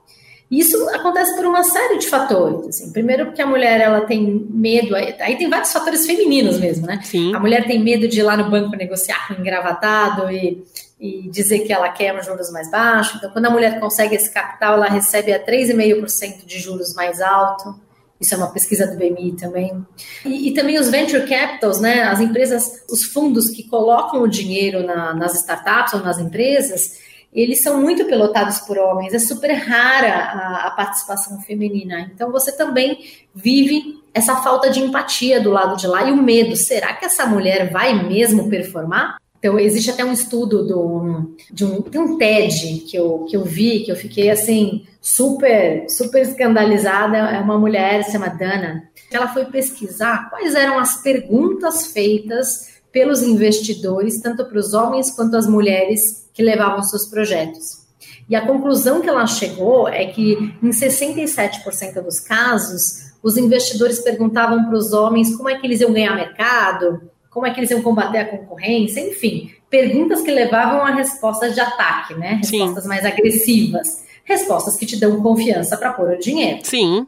Isso 0.50 0.88
acontece 0.90 1.34
por 1.34 1.46
uma 1.46 1.64
série 1.64 1.98
de 1.98 2.06
fatores. 2.06 2.68
Assim. 2.68 2.92
Primeiro, 2.92 3.26
porque 3.26 3.42
a 3.42 3.46
mulher 3.46 3.80
ela 3.80 4.02
tem 4.02 4.46
medo, 4.50 4.94
aí 4.94 5.36
tem 5.36 5.48
vários 5.48 5.72
fatores 5.72 6.06
femininos 6.06 6.58
mesmo, 6.58 6.86
né? 6.86 7.00
Sim. 7.02 7.34
A 7.34 7.40
mulher 7.40 7.66
tem 7.66 7.82
medo 7.82 8.06
de 8.06 8.20
ir 8.20 8.22
lá 8.22 8.36
no 8.36 8.50
banco 8.50 8.76
negociar 8.76 9.26
com 9.26 9.34
engravatado 9.34 10.30
e, 10.30 10.62
e 11.00 11.28
dizer 11.30 11.60
que 11.60 11.72
ela 11.72 11.88
quer 11.88 12.14
um 12.14 12.22
juros 12.22 12.50
mais 12.52 12.70
baixo. 12.70 13.16
Então, 13.16 13.30
quando 13.30 13.46
a 13.46 13.50
mulher 13.50 13.80
consegue 13.80 14.14
esse 14.14 14.30
capital, 14.30 14.74
ela 14.74 14.86
recebe 14.86 15.32
a 15.32 15.44
3,5% 15.44 16.44
de 16.44 16.58
juros 16.58 16.94
mais 16.94 17.20
alto. 17.20 17.74
Isso 18.20 18.34
é 18.34 18.36
uma 18.36 18.52
pesquisa 18.52 18.86
do 18.86 18.96
BMI 18.96 19.32
também. 19.32 19.84
E, 20.24 20.48
e, 20.48 20.54
também 20.54 20.78
os 20.78 20.88
venture 20.88 21.26
capitals, 21.26 21.80
né? 21.80 22.04
As 22.04 22.20
empresas, 22.20 22.84
os 22.88 23.04
fundos 23.04 23.50
que 23.50 23.64
colocam 23.64 24.22
o 24.22 24.28
dinheiro 24.28 24.82
na, 24.84 25.12
nas 25.14 25.34
startups 25.34 25.94
ou 25.94 26.00
nas 26.00 26.18
empresas, 26.18 26.98
eles 27.34 27.62
são 27.62 27.80
muito 27.80 28.04
pilotados 28.04 28.60
por 28.60 28.78
homens, 28.78 29.12
é 29.12 29.18
super 29.18 29.52
rara 29.52 30.14
a, 30.14 30.66
a, 30.68 30.70
participação 30.70 31.40
feminina. 31.40 32.10
Então 32.14 32.30
você 32.30 32.52
também 32.52 32.98
vive 33.34 34.00
essa 34.14 34.36
falta 34.36 34.70
de 34.70 34.80
empatia 34.80 35.40
do 35.40 35.50
lado 35.50 35.76
de 35.76 35.88
lá 35.88 36.08
e 36.08 36.12
o 36.12 36.22
medo. 36.22 36.54
Será 36.54 36.94
que 36.94 37.04
essa 37.04 37.26
mulher 37.26 37.72
vai 37.72 38.06
mesmo 38.06 38.48
performar? 38.48 39.16
Então 39.36 39.58
existe 39.58 39.90
até 39.90 40.04
um 40.04 40.12
estudo 40.12 40.64
do, 40.64 41.34
de 41.50 41.64
um, 41.64 41.82
tem 41.82 42.00
um 42.00 42.16
TED 42.16 42.84
que 42.88 42.96
eu, 42.96 43.26
que 43.28 43.36
eu 43.36 43.42
vi, 43.42 43.80
que 43.80 43.90
eu 43.90 43.96
fiquei 43.96 44.30
assim 44.30 44.86
super 45.02 45.84
super 45.90 46.22
escandalizada. 46.22 47.16
É 47.18 47.40
uma 47.40 47.58
mulher, 47.58 48.04
se 48.04 48.12
chama 48.12 48.28
Dana. 48.28 48.88
Ela 49.10 49.28
foi 49.28 49.44
pesquisar 49.46 50.30
quais 50.30 50.54
eram 50.54 50.78
as 50.78 51.02
perguntas 51.02 51.88
feitas 51.88 52.74
pelos 52.92 53.22
investidores, 53.22 54.20
tanto 54.20 54.44
para 54.44 54.58
os 54.58 54.72
homens 54.72 55.10
quanto 55.10 55.36
as 55.36 55.48
mulheres 55.48 56.23
que 56.34 56.42
levavam 56.42 56.82
seus 56.82 57.06
projetos. 57.06 57.84
E 58.28 58.34
a 58.34 58.46
conclusão 58.46 59.00
que 59.00 59.08
ela 59.08 59.26
chegou 59.26 59.88
é 59.88 60.06
que, 60.06 60.32
em 60.62 60.70
67% 60.70 62.02
dos 62.02 62.20
casos, 62.20 63.12
os 63.22 63.36
investidores 63.36 64.00
perguntavam 64.00 64.64
para 64.64 64.76
os 64.76 64.92
homens 64.92 65.34
como 65.36 65.48
é 65.48 65.58
que 65.58 65.66
eles 65.66 65.80
iam 65.80 65.92
ganhar 65.92 66.14
mercado, 66.14 67.10
como 67.30 67.46
é 67.46 67.52
que 67.52 67.60
eles 67.60 67.70
iam 67.70 67.82
combater 67.82 68.18
a 68.18 68.28
concorrência, 68.28 69.00
enfim, 69.00 69.50
perguntas 69.68 70.22
que 70.22 70.30
levavam 70.30 70.84
a 70.84 70.94
respostas 70.94 71.54
de 71.54 71.60
ataque, 71.60 72.14
né? 72.14 72.40
Respostas 72.42 72.82
Sim. 72.82 72.88
mais 72.88 73.04
agressivas, 73.04 74.04
respostas 74.24 74.76
que 74.76 74.86
te 74.86 74.98
dão 74.98 75.20
confiança 75.22 75.76
para 75.76 75.92
pôr 75.92 76.10
o 76.10 76.18
dinheiro. 76.18 76.60
Sim. 76.62 77.06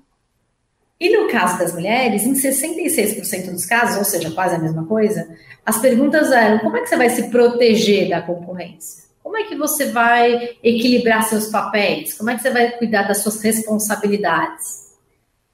E 0.98 1.14
no 1.14 1.28
caso 1.28 1.58
das 1.58 1.74
mulheres, 1.74 2.24
em 2.24 2.32
66% 2.32 3.52
dos 3.52 3.66
casos, 3.66 3.98
ou 3.98 4.04
seja, 4.04 4.30
quase 4.30 4.54
a 4.54 4.58
mesma 4.58 4.84
coisa, 4.86 5.28
as 5.64 5.78
perguntas 5.78 6.32
eram: 6.32 6.58
como 6.58 6.76
é 6.76 6.80
que 6.80 6.88
você 6.88 6.96
vai 6.96 7.10
se 7.10 7.28
proteger 7.28 8.08
da 8.08 8.22
concorrência? 8.22 9.05
Como 9.36 9.44
é 9.44 9.48
que 9.50 9.56
você 9.56 9.92
vai 9.92 10.56
equilibrar 10.62 11.22
seus 11.24 11.48
papéis? 11.48 12.16
Como 12.16 12.30
é 12.30 12.36
que 12.36 12.40
você 12.40 12.48
vai 12.48 12.70
cuidar 12.70 13.02
das 13.02 13.18
suas 13.18 13.42
responsabilidades? 13.42 14.86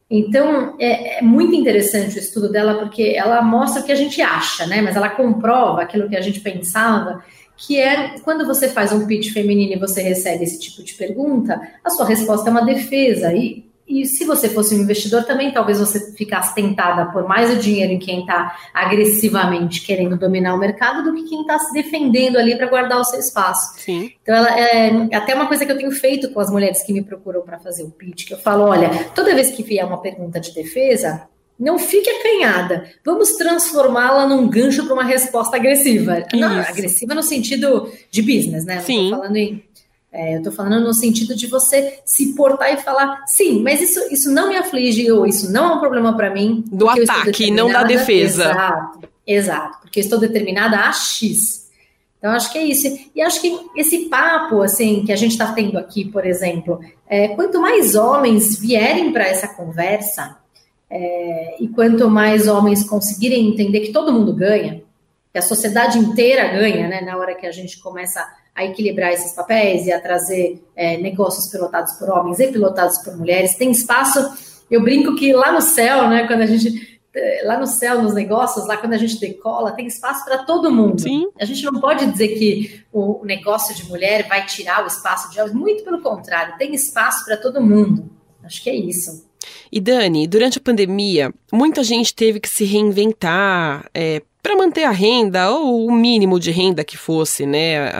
Então, 0.09 0.77
é, 0.79 1.19
é, 1.19 1.23
muito 1.23 1.53
interessante 1.53 2.15
o 2.15 2.21
estudo 2.21 2.49
dela, 2.49 2.79
porque 2.79 3.15
ela 3.17 3.43
mostra 3.43 3.83
o 3.83 3.85
que 3.85 3.91
a 3.91 3.97
gente 3.97 4.23
acha, 4.23 4.69
né? 4.69 4.81
Mas 4.81 4.95
ela 4.95 5.11
comprova 5.11 5.83
aquilo 5.83 6.09
que 6.09 6.15
a 6.15 6.21
gente 6.21 6.39
pensava, 6.39 7.25
que 7.57 7.81
é 7.81 8.21
quando 8.21 8.47
você 8.47 8.69
faz 8.69 8.93
um 8.93 9.05
pitch 9.05 9.33
feminino 9.33 9.73
e 9.73 9.81
você 9.81 10.01
recebe 10.01 10.45
esse 10.45 10.61
tipo 10.61 10.85
de 10.85 10.95
pergunta, 10.95 11.61
a 11.85 11.91
sua 11.91 12.07
resposta 12.07 12.51
é 12.51 12.53
uma 12.53 12.65
defesa. 12.65 13.35
E 13.35 13.69
e 14.01 14.07
se 14.07 14.25
você 14.25 14.49
fosse 14.49 14.75
um 14.75 14.79
investidor 14.79 15.25
também, 15.25 15.53
talvez 15.53 15.79
você 15.79 16.13
ficasse 16.15 16.55
tentada 16.55 17.07
por 17.13 17.27
mais 17.29 17.51
o 17.51 17.57
dinheiro 17.57 17.93
em 17.93 17.99
quem 17.99 18.21
está 18.21 18.57
agressivamente 18.73 19.83
querendo 19.83 20.17
dominar 20.17 20.55
o 20.55 20.59
mercado 20.59 21.03
do 21.03 21.15
que 21.15 21.29
quem 21.29 21.43
está 21.43 21.59
se 21.59 21.73
defendendo 21.73 22.39
ali 22.39 22.57
para 22.57 22.69
guardar 22.69 23.01
o 23.01 23.05
seu 23.05 23.19
espaço. 23.19 23.79
Sim. 23.79 24.13
Então, 24.23 24.35
ela 24.35 24.59
é 24.59 25.15
até 25.15 25.35
uma 25.35 25.47
coisa 25.47 25.67
que 25.67 25.73
eu 25.73 25.77
tenho 25.77 25.91
feito 25.91 26.31
com 26.31 26.41
as 26.41 26.51
mulheres 26.51 26.83
que 26.83 26.93
me 26.93 27.03
procuram 27.03 27.43
para 27.43 27.59
fazer 27.59 27.83
o 27.83 27.91
pitch, 27.91 28.27
que 28.27 28.35
eu 28.35 28.39
falo, 28.39 28.65
olha, 28.65 28.89
toda 29.15 29.35
vez 29.35 29.51
que 29.51 29.63
vier 29.63 29.85
uma 29.85 30.01
pergunta 30.01 30.41
de 30.41 30.55
defesa, 30.55 31.29
não 31.59 31.79
fique 31.79 32.11
acanhada. 32.11 32.91
Vamos 33.05 33.33
transformá-la 33.33 34.27
num 34.27 34.49
gancho 34.49 34.85
para 34.85 34.95
uma 34.95 35.05
resposta 35.05 35.57
agressiva. 35.57 36.25
Não, 36.35 36.59
agressiva 36.59 37.15
no 37.15 37.23
sentido 37.23 37.91
de 38.11 38.23
business, 38.23 38.65
né? 38.65 38.77
Não 38.77 38.83
Sim. 38.83 39.11
falando 39.11 39.37
em 39.37 39.63
é, 40.13 40.35
eu 40.35 40.39
estou 40.39 40.53
falando 40.53 40.85
no 40.85 40.93
sentido 40.93 41.35
de 41.35 41.47
você 41.47 42.01
se 42.05 42.35
portar 42.35 42.75
e 42.75 42.77
falar, 42.77 43.25
sim, 43.27 43.63
mas 43.63 43.81
isso, 43.81 43.99
isso 44.13 44.31
não 44.31 44.51
me 44.51 44.57
aflige, 44.57 45.11
ou 45.11 45.27
isso 45.27 45.51
não 45.51 45.71
é 45.71 45.75
um 45.77 45.81
problema 45.81 46.15
para 46.15 46.31
mim. 46.31 46.63
Do 46.67 46.87
ataque, 46.87 47.51
não 47.51 47.73
da 47.73 47.83
defesa. 47.83 48.51
Exato, 48.51 49.09
exato, 49.27 49.79
porque 49.81 50.01
eu 50.01 50.05
estou 50.05 50.19
determinada 50.19 50.77
a 50.77 50.93
X. 50.93 51.63
Então, 52.19 52.31
acho 52.33 52.53
que 52.53 52.59
é 52.59 52.63
isso. 52.63 52.87
E 53.17 53.23
acho 53.23 53.41
que 53.41 53.59
esse 53.75 54.11
papo, 54.11 54.61
assim, 54.61 55.03
que 55.05 55.13
a 55.13 55.17
gente 55.17 55.33
está 55.33 55.51
tendo 55.53 55.79
aqui, 55.79 56.05
por 56.05 56.27
exemplo, 56.27 56.79
é, 57.09 57.29
quanto 57.29 57.61
mais 57.61 57.95
homens 57.95 58.61
vierem 58.61 59.13
para 59.13 59.27
essa 59.27 59.49
conversa, 59.49 60.37
é, 60.91 61.57
e 61.59 61.69
quanto 61.69 62.09
mais 62.11 62.47
homens 62.47 62.85
conseguirem 62.85 63.49
entender 63.49 63.81
que 63.81 63.93
todo 63.93 64.13
mundo 64.13 64.35
ganha, 64.35 64.83
que 65.33 65.39
a 65.39 65.43
sociedade 65.43 65.99
inteira 65.99 66.49
ganha, 66.49 66.87
né, 66.87 67.01
na 67.01 67.17
hora 67.17 67.35
que 67.35 67.47
a 67.47 67.51
gente 67.51 67.81
começa 67.81 68.23
a 68.55 68.65
equilibrar 68.65 69.13
esses 69.13 69.33
papéis 69.33 69.87
e 69.87 69.93
a 69.93 70.01
trazer 70.01 70.63
é, 70.77 70.97
negócios 70.99 71.49
pilotados 71.49 71.95
por 71.95 72.11
homens 72.11 72.39
e 72.39 72.49
pilotados 72.49 72.99
por 72.99 73.17
mulheres. 73.17 73.55
Tem 73.55 73.71
espaço, 73.71 74.21
eu 74.71 74.83
brinco 74.83 75.17
que 75.17 75.33
lá 75.33 75.53
no 75.53 75.61
céu, 75.61 76.09
né, 76.09 76.27
quando 76.27 76.43
a 76.43 76.47
gente 76.47 77.01
é, 77.15 77.43
lá 77.45 77.59
no 77.59 77.67
céu, 77.67 78.01
nos 78.03 78.15
negócios, 78.15 78.67
lá 78.67 78.77
quando 78.77 78.95
a 78.95 78.99
gente 78.99 79.21
decola, 79.21 79.73
tem 79.73 79.87
espaço 79.87 80.25
para 80.25 80.39
todo 80.45 80.73
mundo. 80.73 81.01
Sim. 81.01 81.29
A 81.39 81.45
gente 81.45 81.63
não 81.65 81.79
pode 81.81 82.07
dizer 82.07 82.29
que 82.29 82.83
o 82.91 83.23
negócio 83.25 83.75
de 83.75 83.87
mulher 83.89 84.27
vai 84.27 84.47
tirar 84.47 84.83
o 84.83 84.87
espaço 84.87 85.31
de 85.31 85.39
homens, 85.39 85.55
muito 85.55 85.85
pelo 85.85 86.01
contrário, 86.01 86.57
tem 86.57 86.75
espaço 86.75 87.25
para 87.25 87.37
todo 87.37 87.61
mundo. 87.61 88.11
Acho 88.43 88.63
que 88.63 88.71
é 88.71 88.75
isso. 88.75 89.31
E 89.71 89.81
Dani, 89.81 90.27
durante 90.27 90.59
a 90.59 90.61
pandemia, 90.61 91.33
muita 91.53 91.83
gente 91.83 92.15
teve 92.15 92.41
que 92.41 92.49
se 92.49 92.65
reinventar, 92.65 93.89
é, 93.93 94.23
para 94.43 94.57
manter 94.57 94.85
a 94.85 94.91
renda, 94.91 95.51
ou 95.51 95.87
o 95.87 95.93
mínimo 95.93 96.41
de 96.41 96.51
renda 96.51 96.83
que 96.83 96.97
fosse, 96.97 97.47
né? 97.47 97.93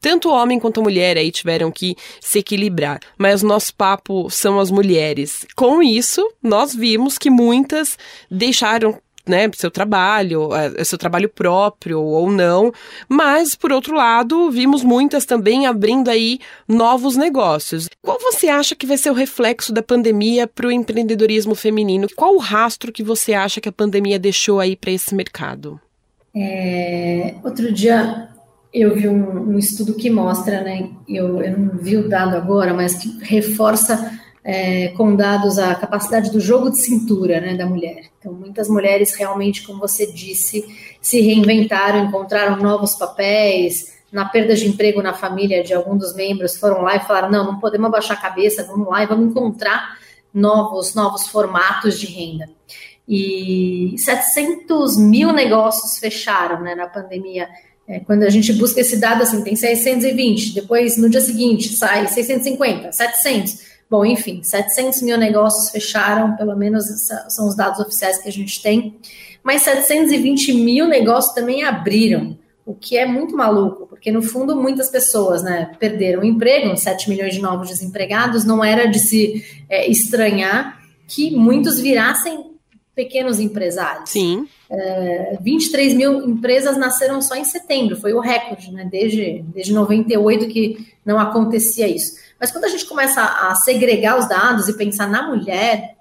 Tanto 0.00 0.28
o 0.28 0.32
homem 0.32 0.60
quanto 0.60 0.80
a 0.80 0.82
mulher 0.82 1.16
aí 1.18 1.32
tiveram 1.32 1.72
que 1.72 1.96
se 2.20 2.38
equilibrar. 2.38 3.00
Mas 3.18 3.42
nosso 3.42 3.74
papo 3.74 4.30
são 4.30 4.60
as 4.60 4.70
mulheres. 4.70 5.44
Com 5.56 5.82
isso, 5.82 6.32
nós 6.42 6.74
vimos 6.74 7.18
que 7.18 7.30
muitas 7.30 7.98
deixaram 8.30 8.96
né, 9.26 9.50
seu 9.54 9.70
trabalho, 9.70 10.50
é, 10.54 10.84
seu 10.84 10.98
trabalho 10.98 11.28
próprio 11.28 12.00
ou 12.00 12.30
não, 12.30 12.72
mas 13.08 13.54
por 13.54 13.72
outro 13.72 13.94
lado, 13.94 14.50
vimos 14.50 14.82
muitas 14.82 15.24
também 15.24 15.66
abrindo 15.66 16.10
aí 16.10 16.38
novos 16.68 17.16
negócios. 17.16 17.88
Qual 18.02 18.18
você 18.20 18.48
acha 18.48 18.74
que 18.74 18.86
vai 18.86 18.96
ser 18.96 19.10
o 19.10 19.14
reflexo 19.14 19.72
da 19.72 19.82
pandemia 19.82 20.46
para 20.46 20.66
o 20.66 20.72
empreendedorismo 20.72 21.54
feminino? 21.54 22.06
Qual 22.14 22.34
o 22.34 22.38
rastro 22.38 22.92
que 22.92 23.02
você 23.02 23.32
acha 23.32 23.60
que 23.60 23.68
a 23.68 23.72
pandemia 23.72 24.18
deixou 24.18 24.60
aí 24.60 24.76
para 24.76 24.90
esse 24.90 25.14
mercado? 25.14 25.80
É, 26.36 27.34
outro 27.44 27.72
dia 27.72 28.28
eu 28.72 28.92
vi 28.94 29.08
um, 29.08 29.54
um, 29.54 29.58
estudo 29.58 29.94
que 29.94 30.10
mostra, 30.10 30.62
né? 30.62 30.90
Eu, 31.08 31.40
eu 31.40 31.56
não 31.56 31.78
vi 31.78 31.96
o 31.96 32.08
dado 32.08 32.36
agora, 32.36 32.74
mas 32.74 32.96
que 32.96 33.18
reforça 33.22 34.20
é, 34.44 34.88
com 34.88 35.16
dados 35.16 35.58
a 35.58 35.74
capacidade 35.74 36.30
do 36.30 36.38
jogo 36.38 36.70
de 36.70 36.78
cintura 36.78 37.40
né, 37.40 37.54
da 37.54 37.64
mulher. 37.64 38.10
Então, 38.18 38.30
muitas 38.32 38.68
mulheres 38.68 39.14
realmente, 39.14 39.66
como 39.66 39.80
você 39.80 40.06
disse, 40.06 40.64
se 41.00 41.20
reinventaram, 41.20 42.04
encontraram 42.04 42.56
novos 42.58 42.94
papéis. 42.94 43.94
Na 44.12 44.26
perda 44.26 44.54
de 44.54 44.68
emprego 44.68 45.02
na 45.02 45.12
família 45.12 45.64
de 45.64 45.74
algum 45.74 45.96
dos 45.96 46.14
membros, 46.14 46.56
foram 46.56 46.82
lá 46.82 46.96
e 46.96 47.00
falaram: 47.00 47.30
não, 47.30 47.44
não 47.52 47.58
podemos 47.58 47.88
abaixar 47.88 48.16
a 48.16 48.20
cabeça, 48.20 48.62
vamos 48.62 48.86
lá 48.86 49.02
e 49.02 49.06
vamos 49.06 49.30
encontrar 49.30 49.98
novos, 50.32 50.94
novos 50.94 51.26
formatos 51.26 51.98
de 51.98 52.06
renda. 52.06 52.48
E 53.08 53.94
700 53.98 54.96
mil 54.98 55.32
negócios 55.32 55.98
fecharam 55.98 56.60
né, 56.60 56.74
na 56.74 56.86
pandemia. 56.86 57.48
É, 57.86 58.00
quando 58.00 58.22
a 58.22 58.30
gente 58.30 58.52
busca 58.52 58.80
esse 58.80 58.98
dado, 58.98 59.22
assim, 59.22 59.42
tem 59.42 59.56
620, 59.56 60.54
depois 60.54 60.96
no 60.96 61.10
dia 61.10 61.20
seguinte 61.20 61.74
sai 61.74 62.06
650, 62.06 62.92
700. 62.92 63.73
Bom, 63.90 64.04
enfim, 64.04 64.42
700 64.42 65.02
mil 65.02 65.18
negócios 65.18 65.70
fecharam, 65.70 66.36
pelo 66.36 66.56
menos 66.56 66.84
são 67.28 67.46
os 67.46 67.54
dados 67.54 67.80
oficiais 67.80 68.18
que 68.18 68.28
a 68.28 68.32
gente 68.32 68.62
tem, 68.62 68.96
mas 69.42 69.62
720 69.62 70.54
mil 70.54 70.88
negócios 70.88 71.34
também 71.34 71.64
abriram, 71.64 72.36
o 72.66 72.74
que 72.74 72.96
é 72.96 73.04
muito 73.04 73.36
maluco, 73.36 73.86
porque 73.86 74.10
no 74.10 74.22
fundo 74.22 74.56
muitas 74.56 74.88
pessoas 74.88 75.42
né, 75.42 75.70
perderam 75.78 76.22
o 76.22 76.24
emprego, 76.24 76.74
7 76.74 77.10
milhões 77.10 77.34
de 77.34 77.42
novos 77.42 77.68
desempregados, 77.68 78.44
não 78.44 78.64
era 78.64 78.86
de 78.86 78.98
se 78.98 79.44
é, 79.68 79.86
estranhar 79.88 80.82
que 81.06 81.30
muitos 81.30 81.78
virassem 81.78 82.54
pequenos 82.94 83.38
empresários. 83.38 84.10
Sim. 84.10 84.48
É, 84.70 85.36
23 85.42 85.94
mil 85.94 86.26
empresas 86.26 86.78
nasceram 86.78 87.20
só 87.20 87.34
em 87.34 87.44
setembro, 87.44 87.96
foi 87.96 88.14
o 88.14 88.20
recorde, 88.20 88.72
né? 88.72 88.88
Desde, 88.90 89.44
desde 89.52 89.72
98 89.72 90.48
que 90.48 90.86
não 91.04 91.18
acontecia 91.18 91.86
isso. 91.86 92.23
Mas 92.44 92.52
quando 92.52 92.66
a 92.66 92.68
gente 92.68 92.84
começa 92.84 93.22
a 93.22 93.54
segregar 93.54 94.18
os 94.18 94.28
dados 94.28 94.68
e 94.68 94.76
pensar 94.76 95.08
na 95.08 95.26
mulher, 95.26 95.96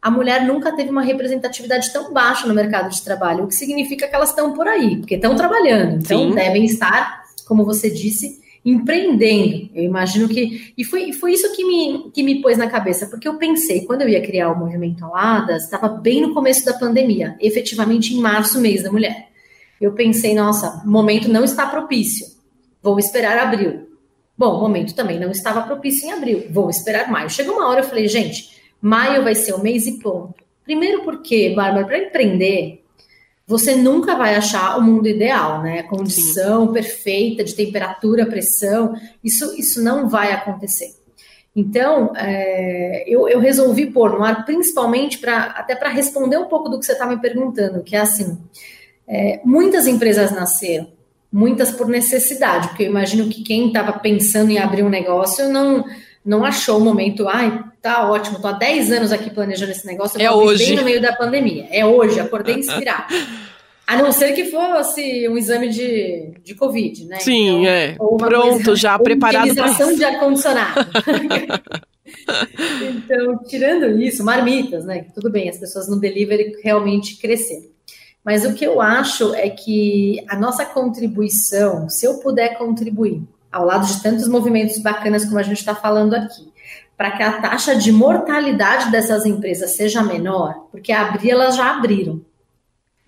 a 0.00 0.08
mulher 0.08 0.46
nunca 0.46 0.70
teve 0.70 0.90
uma 0.90 1.02
representatividade 1.02 1.92
tão 1.92 2.12
baixa 2.12 2.46
no 2.46 2.54
mercado 2.54 2.88
de 2.88 3.02
trabalho, 3.02 3.42
o 3.42 3.48
que 3.48 3.54
significa 3.56 4.06
que 4.06 4.14
elas 4.14 4.28
estão 4.28 4.52
por 4.52 4.68
aí, 4.68 4.98
porque 4.98 5.16
estão 5.16 5.34
trabalhando, 5.34 5.96
então 5.96 6.28
Sim. 6.28 6.36
devem 6.36 6.64
estar, 6.66 7.24
como 7.48 7.64
você 7.64 7.90
disse, 7.90 8.40
empreendendo. 8.64 9.70
Eu 9.74 9.82
imagino 9.82 10.28
que. 10.28 10.72
E 10.78 10.84
foi, 10.84 11.12
foi 11.12 11.32
isso 11.32 11.52
que 11.56 11.64
me, 11.64 12.12
que 12.12 12.22
me 12.22 12.40
pôs 12.40 12.56
na 12.56 12.68
cabeça, 12.68 13.08
porque 13.08 13.26
eu 13.26 13.34
pensei, 13.34 13.84
quando 13.84 14.02
eu 14.02 14.08
ia 14.08 14.22
criar 14.22 14.52
o 14.52 14.56
movimento 14.56 15.04
Aladas, 15.04 15.64
estava 15.64 15.88
bem 15.88 16.20
no 16.20 16.32
começo 16.32 16.64
da 16.64 16.74
pandemia, 16.74 17.34
efetivamente 17.40 18.14
em 18.14 18.20
março, 18.20 18.60
mês 18.60 18.84
da 18.84 18.92
mulher. 18.92 19.30
Eu 19.80 19.94
pensei, 19.94 20.32
nossa, 20.32 20.80
o 20.86 20.88
momento 20.88 21.28
não 21.28 21.42
está 21.42 21.66
propício, 21.66 22.24
vou 22.80 23.00
esperar 23.00 23.36
abril. 23.36 23.87
Bom, 24.38 24.56
o 24.56 24.60
momento 24.60 24.94
também 24.94 25.18
não 25.18 25.32
estava 25.32 25.62
propício 25.62 26.06
em 26.06 26.12
abril. 26.12 26.46
Vou 26.48 26.70
esperar 26.70 27.10
maio. 27.10 27.28
Chegou 27.28 27.56
uma 27.56 27.68
hora, 27.68 27.80
eu 27.80 27.84
falei, 27.84 28.06
gente, 28.06 28.62
maio 28.80 29.24
vai 29.24 29.34
ser 29.34 29.52
o 29.52 29.60
mês 29.60 29.84
e 29.88 29.98
ponto. 29.98 30.44
Primeiro 30.62 31.02
porque, 31.02 31.50
Bárbara, 31.56 31.84
para 31.84 31.98
empreender, 31.98 32.84
você 33.44 33.74
nunca 33.74 34.14
vai 34.14 34.36
achar 34.36 34.78
o 34.78 34.82
mundo 34.82 35.08
ideal, 35.08 35.60
né? 35.60 35.82
Condição 35.82 36.68
Sim. 36.68 36.72
perfeita 36.72 37.42
de 37.42 37.52
temperatura, 37.52 38.26
pressão, 38.26 38.94
isso, 39.24 39.58
isso 39.58 39.82
não 39.82 40.08
vai 40.08 40.30
acontecer. 40.30 40.94
Então, 41.56 42.12
é, 42.14 43.02
eu, 43.08 43.28
eu, 43.28 43.40
resolvi 43.40 43.86
pôr 43.86 44.12
no 44.12 44.22
ar, 44.22 44.44
principalmente 44.44 45.18
para 45.18 45.46
até 45.46 45.74
para 45.74 45.88
responder 45.88 46.38
um 46.38 46.46
pouco 46.46 46.68
do 46.68 46.78
que 46.78 46.86
você 46.86 46.92
estava 46.92 47.16
me 47.16 47.20
perguntando, 47.20 47.82
que 47.82 47.96
é 47.96 48.00
assim: 48.00 48.38
é, 49.08 49.40
muitas 49.44 49.88
empresas 49.88 50.30
nasceram 50.30 50.86
muitas 51.32 51.70
por 51.70 51.88
necessidade, 51.88 52.68
porque 52.68 52.84
eu 52.84 52.88
imagino 52.88 53.28
que 53.28 53.42
quem 53.42 53.68
estava 53.68 53.92
pensando 53.92 54.50
em 54.50 54.58
abrir 54.58 54.82
um 54.82 54.88
negócio 54.88 55.48
não 55.48 55.84
não 56.24 56.44
achou 56.44 56.78
o 56.78 56.84
momento, 56.84 57.26
ai, 57.26 57.64
tá 57.80 58.06
ótimo, 58.10 58.38
tô 58.38 58.48
há 58.48 58.52
10 58.52 58.92
anos 58.92 59.12
aqui 59.12 59.30
planejando 59.30 59.72
esse 59.72 59.86
negócio, 59.86 60.20
eu 60.20 60.26
é 60.26 60.30
hoje. 60.30 60.76
no 60.76 60.84
meio 60.84 61.00
da 61.00 61.16
pandemia. 61.16 61.66
É 61.70 61.86
hoje, 61.86 62.20
acordei 62.20 62.56
inspirado. 62.56 63.14
A 63.86 63.96
não 63.96 64.12
ser 64.12 64.34
que 64.34 64.44
fosse 64.44 65.26
um 65.26 65.38
exame 65.38 65.70
de, 65.70 66.34
de 66.44 66.54
Covid, 66.54 67.06
né? 67.06 67.20
Sim, 67.20 67.62
então, 67.62 67.66
é. 67.66 67.94
Pronto, 67.94 68.62
coisa, 68.62 68.76
já 68.76 68.98
preparado 68.98 69.54
para 69.54 69.70
isso. 69.70 69.96
de 69.96 70.04
ar-condicionado. 70.04 70.86
então, 72.82 73.38
tirando 73.48 73.98
isso, 73.98 74.22
marmitas, 74.22 74.84
né? 74.84 75.06
Tudo 75.14 75.30
bem, 75.30 75.48
as 75.48 75.56
pessoas 75.56 75.88
no 75.88 75.98
delivery 75.98 76.58
realmente 76.62 77.16
cresceram. 77.16 77.70
Mas 78.28 78.44
o 78.44 78.52
que 78.52 78.62
eu 78.62 78.78
acho 78.78 79.34
é 79.34 79.48
que 79.48 80.22
a 80.28 80.36
nossa 80.36 80.62
contribuição, 80.62 81.88
se 81.88 82.04
eu 82.04 82.18
puder 82.18 82.58
contribuir, 82.58 83.22
ao 83.50 83.64
lado 83.64 83.86
de 83.86 84.02
tantos 84.02 84.28
movimentos 84.28 84.78
bacanas 84.80 85.24
como 85.24 85.38
a 85.38 85.42
gente 85.42 85.56
está 85.56 85.74
falando 85.74 86.12
aqui, 86.12 86.52
para 86.94 87.12
que 87.12 87.22
a 87.22 87.40
taxa 87.40 87.74
de 87.74 87.90
mortalidade 87.90 88.90
dessas 88.90 89.24
empresas 89.24 89.70
seja 89.70 90.02
menor, 90.02 90.68
porque 90.70 90.92
abrir 90.92 91.30
elas 91.30 91.56
já 91.56 91.74
abriram. 91.74 92.20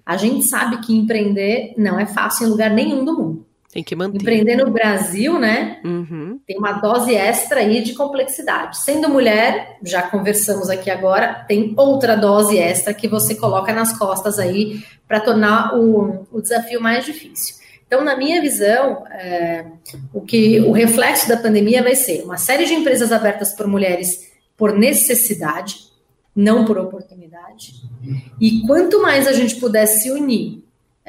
A 0.07 0.17
gente 0.17 0.47
sabe 0.47 0.79
que 0.79 0.97
empreender 0.97 1.75
não 1.77 2.01
é 2.01 2.07
fácil 2.07 2.47
em 2.47 2.51
lugar 2.51 2.71
nenhum 2.71 3.05
do 3.05 3.15
mundo. 3.15 3.40
Tem 3.73 3.85
que 3.85 3.95
manter. 3.95 4.17
Empreender 4.17 4.57
no 4.57 4.71
Brasil, 4.71 5.39
né? 5.39 5.81
Uhum. 5.85 6.41
Tem 6.45 6.59
uma 6.59 6.73
dose 6.73 7.15
extra 7.15 7.61
aí 7.61 7.83
de 7.83 7.95
complexidade. 7.95 8.79
Sendo 8.79 9.09
mulher, 9.09 9.79
já 9.85 10.03
conversamos 10.03 10.69
aqui 10.69 10.91
agora, 10.91 11.45
tem 11.47 11.73
outra 11.77 12.17
dose 12.17 12.59
extra 12.59 12.93
que 12.93 13.07
você 13.07 13.37
coloca 13.37 13.73
nas 13.73 13.97
costas 13.97 14.41
aí 14.41 14.83
para 15.07 15.21
tornar 15.21 15.79
o, 15.79 16.27
o 16.33 16.41
desafio 16.41 16.81
mais 16.81 17.05
difícil. 17.05 17.61
Então, 17.87 18.05
na 18.05 18.17
minha 18.17 18.41
visão, 18.41 19.05
é, 19.11 19.67
o 20.13 20.21
que 20.21 20.61
o 20.61 20.73
reflexo 20.73 21.29
da 21.29 21.37
pandemia 21.37 21.83
vai 21.83 21.95
ser 21.95 22.23
uma 22.23 22.37
série 22.37 22.65
de 22.65 22.75
empresas 22.75 23.13
abertas 23.13 23.53
por 23.53 23.67
mulheres 23.67 24.31
por 24.57 24.77
necessidade, 24.77 25.77
não 26.37 26.65
por 26.65 26.77
oportunidade. 26.77 27.73
E 28.41 28.61
quanto 28.67 29.01
mais 29.01 29.27
a 29.27 29.33
gente 29.33 29.57
puder 29.57 29.87
se 29.87 30.11
unir 30.11 30.63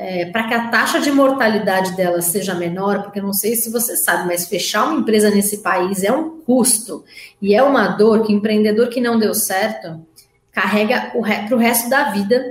é, 0.03 0.25
para 0.25 0.47
que 0.47 0.53
a 0.55 0.67
taxa 0.69 0.99
de 0.99 1.11
mortalidade 1.11 1.95
delas 1.95 2.25
seja 2.25 2.55
menor, 2.55 3.03
porque 3.03 3.21
não 3.21 3.31
sei 3.31 3.55
se 3.55 3.69
você 3.69 3.95
sabe, 3.95 4.25
mas 4.25 4.47
fechar 4.47 4.85
uma 4.85 4.99
empresa 4.99 5.29
nesse 5.29 5.59
país 5.59 6.03
é 6.03 6.11
um 6.11 6.39
custo 6.39 7.05
e 7.39 7.53
é 7.53 7.61
uma 7.61 7.87
dor 7.89 8.25
que 8.25 8.33
empreendedor 8.33 8.89
que 8.89 8.99
não 8.99 9.19
deu 9.19 9.35
certo 9.35 10.03
carrega 10.51 11.11
para 11.11 11.55
o 11.55 11.59
resto 11.59 11.87
da 11.87 12.09
vida 12.09 12.43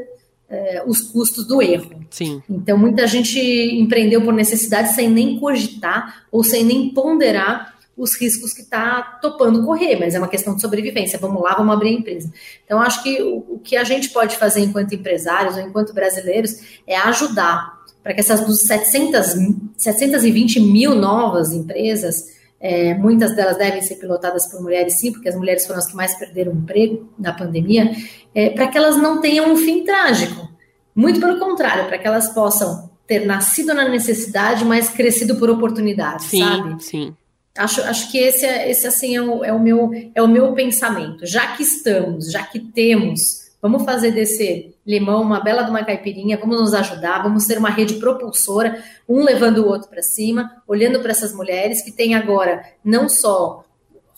é, 0.48 0.84
os 0.86 1.00
custos 1.00 1.44
do 1.44 1.60
erro. 1.60 1.90
Sim. 2.08 2.40
Então, 2.48 2.78
muita 2.78 3.04
gente 3.08 3.40
empreendeu 3.40 4.22
por 4.22 4.32
necessidade 4.32 4.94
sem 4.94 5.10
nem 5.10 5.40
cogitar 5.40 6.26
ou 6.30 6.44
sem 6.44 6.64
nem 6.64 6.90
ponderar 6.90 7.74
os 8.00 8.14
riscos 8.14 8.54
que 8.54 8.62
está 8.62 9.02
topando 9.20 9.64
correr, 9.64 9.96
mas 9.96 10.14
é 10.14 10.18
uma 10.18 10.28
questão 10.28 10.54
de 10.54 10.62
sobrevivência. 10.62 11.18
Vamos 11.18 11.42
lá, 11.42 11.54
vamos 11.54 11.74
abrir 11.74 11.90
a 11.90 11.98
empresa. 11.98 12.32
Então, 12.64 12.80
acho 12.80 13.02
que 13.02 13.22
o, 13.22 13.44
o 13.48 13.60
que 13.62 13.76
a 13.76 13.84
gente 13.84 14.08
pode 14.08 14.36
fazer 14.36 14.60
enquanto 14.60 14.94
empresários 14.94 15.56
ou 15.56 15.62
enquanto 15.62 15.92
brasileiros 15.92 16.80
é 16.86 16.96
ajudar 16.96 17.78
para 18.02 18.14
que 18.14 18.20
essas 18.20 18.40
700, 18.40 19.36
720 19.76 20.60
mil 20.60 20.94
novas 20.94 21.52
empresas, 21.52 22.24
é, 22.58 22.94
muitas 22.94 23.36
delas 23.36 23.58
devem 23.58 23.82
ser 23.82 23.96
pilotadas 23.96 24.50
por 24.50 24.62
mulheres, 24.62 24.98
sim, 24.98 25.12
porque 25.12 25.28
as 25.28 25.34
mulheres 25.34 25.66
foram 25.66 25.80
as 25.80 25.86
que 25.86 25.94
mais 25.94 26.18
perderam 26.18 26.52
emprego 26.52 27.12
na 27.18 27.34
pandemia, 27.34 27.94
é, 28.34 28.48
para 28.50 28.68
que 28.68 28.78
elas 28.78 28.96
não 28.96 29.20
tenham 29.20 29.52
um 29.52 29.56
fim 29.56 29.84
trágico. 29.84 30.48
Muito 30.94 31.20
pelo 31.20 31.38
contrário, 31.38 31.86
para 31.86 31.98
que 31.98 32.06
elas 32.06 32.30
possam 32.30 32.90
ter 33.06 33.26
nascido 33.26 33.74
na 33.74 33.88
necessidade, 33.88 34.64
mas 34.64 34.88
crescido 34.88 35.36
por 35.36 35.50
oportunidade, 35.50 36.24
sim, 36.24 36.38
sabe? 36.38 36.82
Sim. 36.82 37.14
Acho, 37.56 37.82
acho 37.82 38.10
que 38.10 38.18
esse, 38.18 38.46
é, 38.46 38.70
esse 38.70 38.86
assim 38.86 39.16
é 39.16 39.22
o, 39.22 39.44
é, 39.44 39.52
o 39.52 39.58
meu, 39.58 39.90
é 40.14 40.22
o 40.22 40.28
meu 40.28 40.52
pensamento. 40.52 41.26
Já 41.26 41.56
que 41.56 41.62
estamos, 41.62 42.30
já 42.30 42.44
que 42.44 42.60
temos, 42.60 43.50
vamos 43.60 43.84
fazer 43.84 44.12
desse 44.12 44.74
limão 44.86 45.22
uma 45.22 45.40
bela 45.40 45.62
de 45.62 45.70
uma 45.70 45.84
caipirinha, 45.84 46.38
vamos 46.38 46.60
nos 46.60 46.74
ajudar, 46.74 47.22
vamos 47.22 47.44
ser 47.44 47.58
uma 47.58 47.70
rede 47.70 47.94
propulsora, 47.94 48.82
um 49.08 49.22
levando 49.22 49.58
o 49.58 49.68
outro 49.68 49.88
para 49.88 50.02
cima, 50.02 50.62
olhando 50.66 51.00
para 51.00 51.10
essas 51.10 51.32
mulheres 51.34 51.82
que 51.82 51.92
têm 51.92 52.14
agora 52.14 52.62
não 52.84 53.08
só 53.08 53.64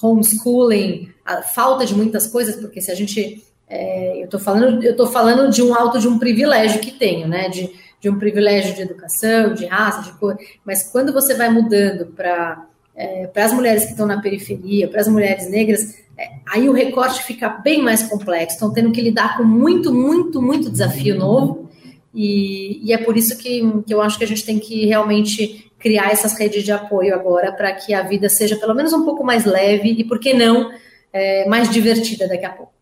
homeschooling, 0.01 1.11
a 1.25 1.43
falta 1.43 1.87
de 1.87 1.95
muitas 1.95 2.27
coisas, 2.27 2.57
porque 2.57 2.81
se 2.81 2.91
a 2.91 2.95
gente 2.95 3.43
é, 3.69 4.19
eu 4.21 4.27
estou 4.27 4.39
falando, 4.39 4.83
eu 4.83 5.07
falando 5.07 5.51
de 5.51 5.63
um 5.63 5.75
alto 5.75 5.99
de 5.99 6.07
um 6.07 6.19
privilégio 6.19 6.81
que 6.81 6.91
tenho, 6.91 7.27
né? 7.27 7.49
De, 7.49 7.73
de 7.99 8.11
um 8.11 8.19
privilégio 8.19 8.75
de 8.75 8.83
educação, 8.83 9.55
de 9.55 9.65
raça, 9.65 10.03
de 10.03 10.19
cor, 10.19 10.37
mas 10.65 10.83
quando 10.91 11.13
você 11.13 11.35
vai 11.35 11.49
mudando 11.49 12.07
para 12.07 12.67
é, 12.95 13.27
para 13.27 13.45
as 13.45 13.53
mulheres 13.53 13.85
que 13.85 13.93
estão 13.93 14.07
na 14.07 14.21
periferia, 14.21 14.89
para 14.89 15.01
as 15.01 15.09
mulheres 15.09 15.51
negras, 15.51 15.95
é, 16.19 16.31
aí 16.47 16.69
o 16.69 16.73
recorte 16.73 17.23
fica 17.23 17.49
bem 17.49 17.83
mais 17.83 18.03
complexo. 18.03 18.55
Estão 18.55 18.73
tendo 18.73 18.93
que 18.93 19.01
lidar 19.01 19.37
com 19.37 19.45
muito, 19.45 19.93
muito, 19.93 20.41
muito 20.43 20.71
desafio 20.71 21.17
novo. 21.17 21.71
E, 22.15 22.81
e 22.87 22.93
é 22.93 22.99
por 22.99 23.17
isso 23.17 23.37
que, 23.39 23.63
que 23.87 23.95
eu 23.95 24.03
acho 24.03 24.19
que 24.19 24.25
a 24.25 24.29
gente 24.29 24.45
tem 24.45 24.59
que 24.59 24.87
realmente 24.87 25.71
criar 25.79 26.13
essas 26.13 26.39
redes 26.39 26.63
de 26.63 26.71
apoio 26.71 27.15
agora 27.15 27.51
para 27.51 27.73
que 27.73 27.93
a 27.93 28.03
vida 28.03 28.29
seja 28.29 28.57
pelo 28.57 28.75
menos 28.75 28.93
um 28.93 29.05
pouco 29.05 29.25
mais 29.25 29.45
leve 29.45 29.91
e, 29.99 30.05
por 30.05 30.21
que 30.21 30.33
não, 30.33 30.71
é, 31.13 31.49
mais 31.49 31.69
divertida 31.71 32.29
daqui 32.29 32.45
a 32.45 32.51
pouco. 32.51 32.73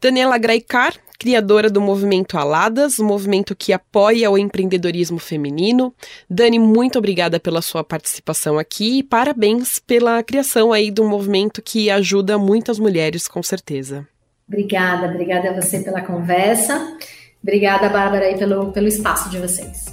Daniela 0.00 0.38
Graicar, 0.38 0.94
criadora 1.18 1.68
do 1.68 1.80
movimento 1.80 2.38
Aladas, 2.38 3.00
um 3.00 3.04
movimento 3.04 3.56
que 3.56 3.72
apoia 3.72 4.30
o 4.30 4.38
empreendedorismo 4.38 5.18
feminino. 5.18 5.92
Dani, 6.30 6.56
muito 6.56 6.98
obrigada 6.98 7.40
pela 7.40 7.60
sua 7.60 7.82
participação 7.82 8.60
aqui 8.60 8.98
e 8.98 9.02
parabéns 9.02 9.80
pela 9.80 10.22
criação 10.22 10.72
aí 10.72 10.92
de 10.92 11.00
um 11.00 11.08
movimento 11.08 11.60
que 11.60 11.90
ajuda 11.90 12.38
muitas 12.38 12.78
mulheres, 12.78 13.26
com 13.26 13.42
certeza. 13.42 14.06
Obrigada, 14.46 15.08
obrigada 15.08 15.50
a 15.50 15.60
você 15.60 15.80
pela 15.80 16.00
conversa. 16.00 16.96
Obrigada, 17.42 17.88
Bárbara, 17.88 18.26
aí 18.26 18.38
pelo, 18.38 18.70
pelo 18.70 18.86
espaço 18.86 19.28
de 19.30 19.38
vocês. 19.38 19.86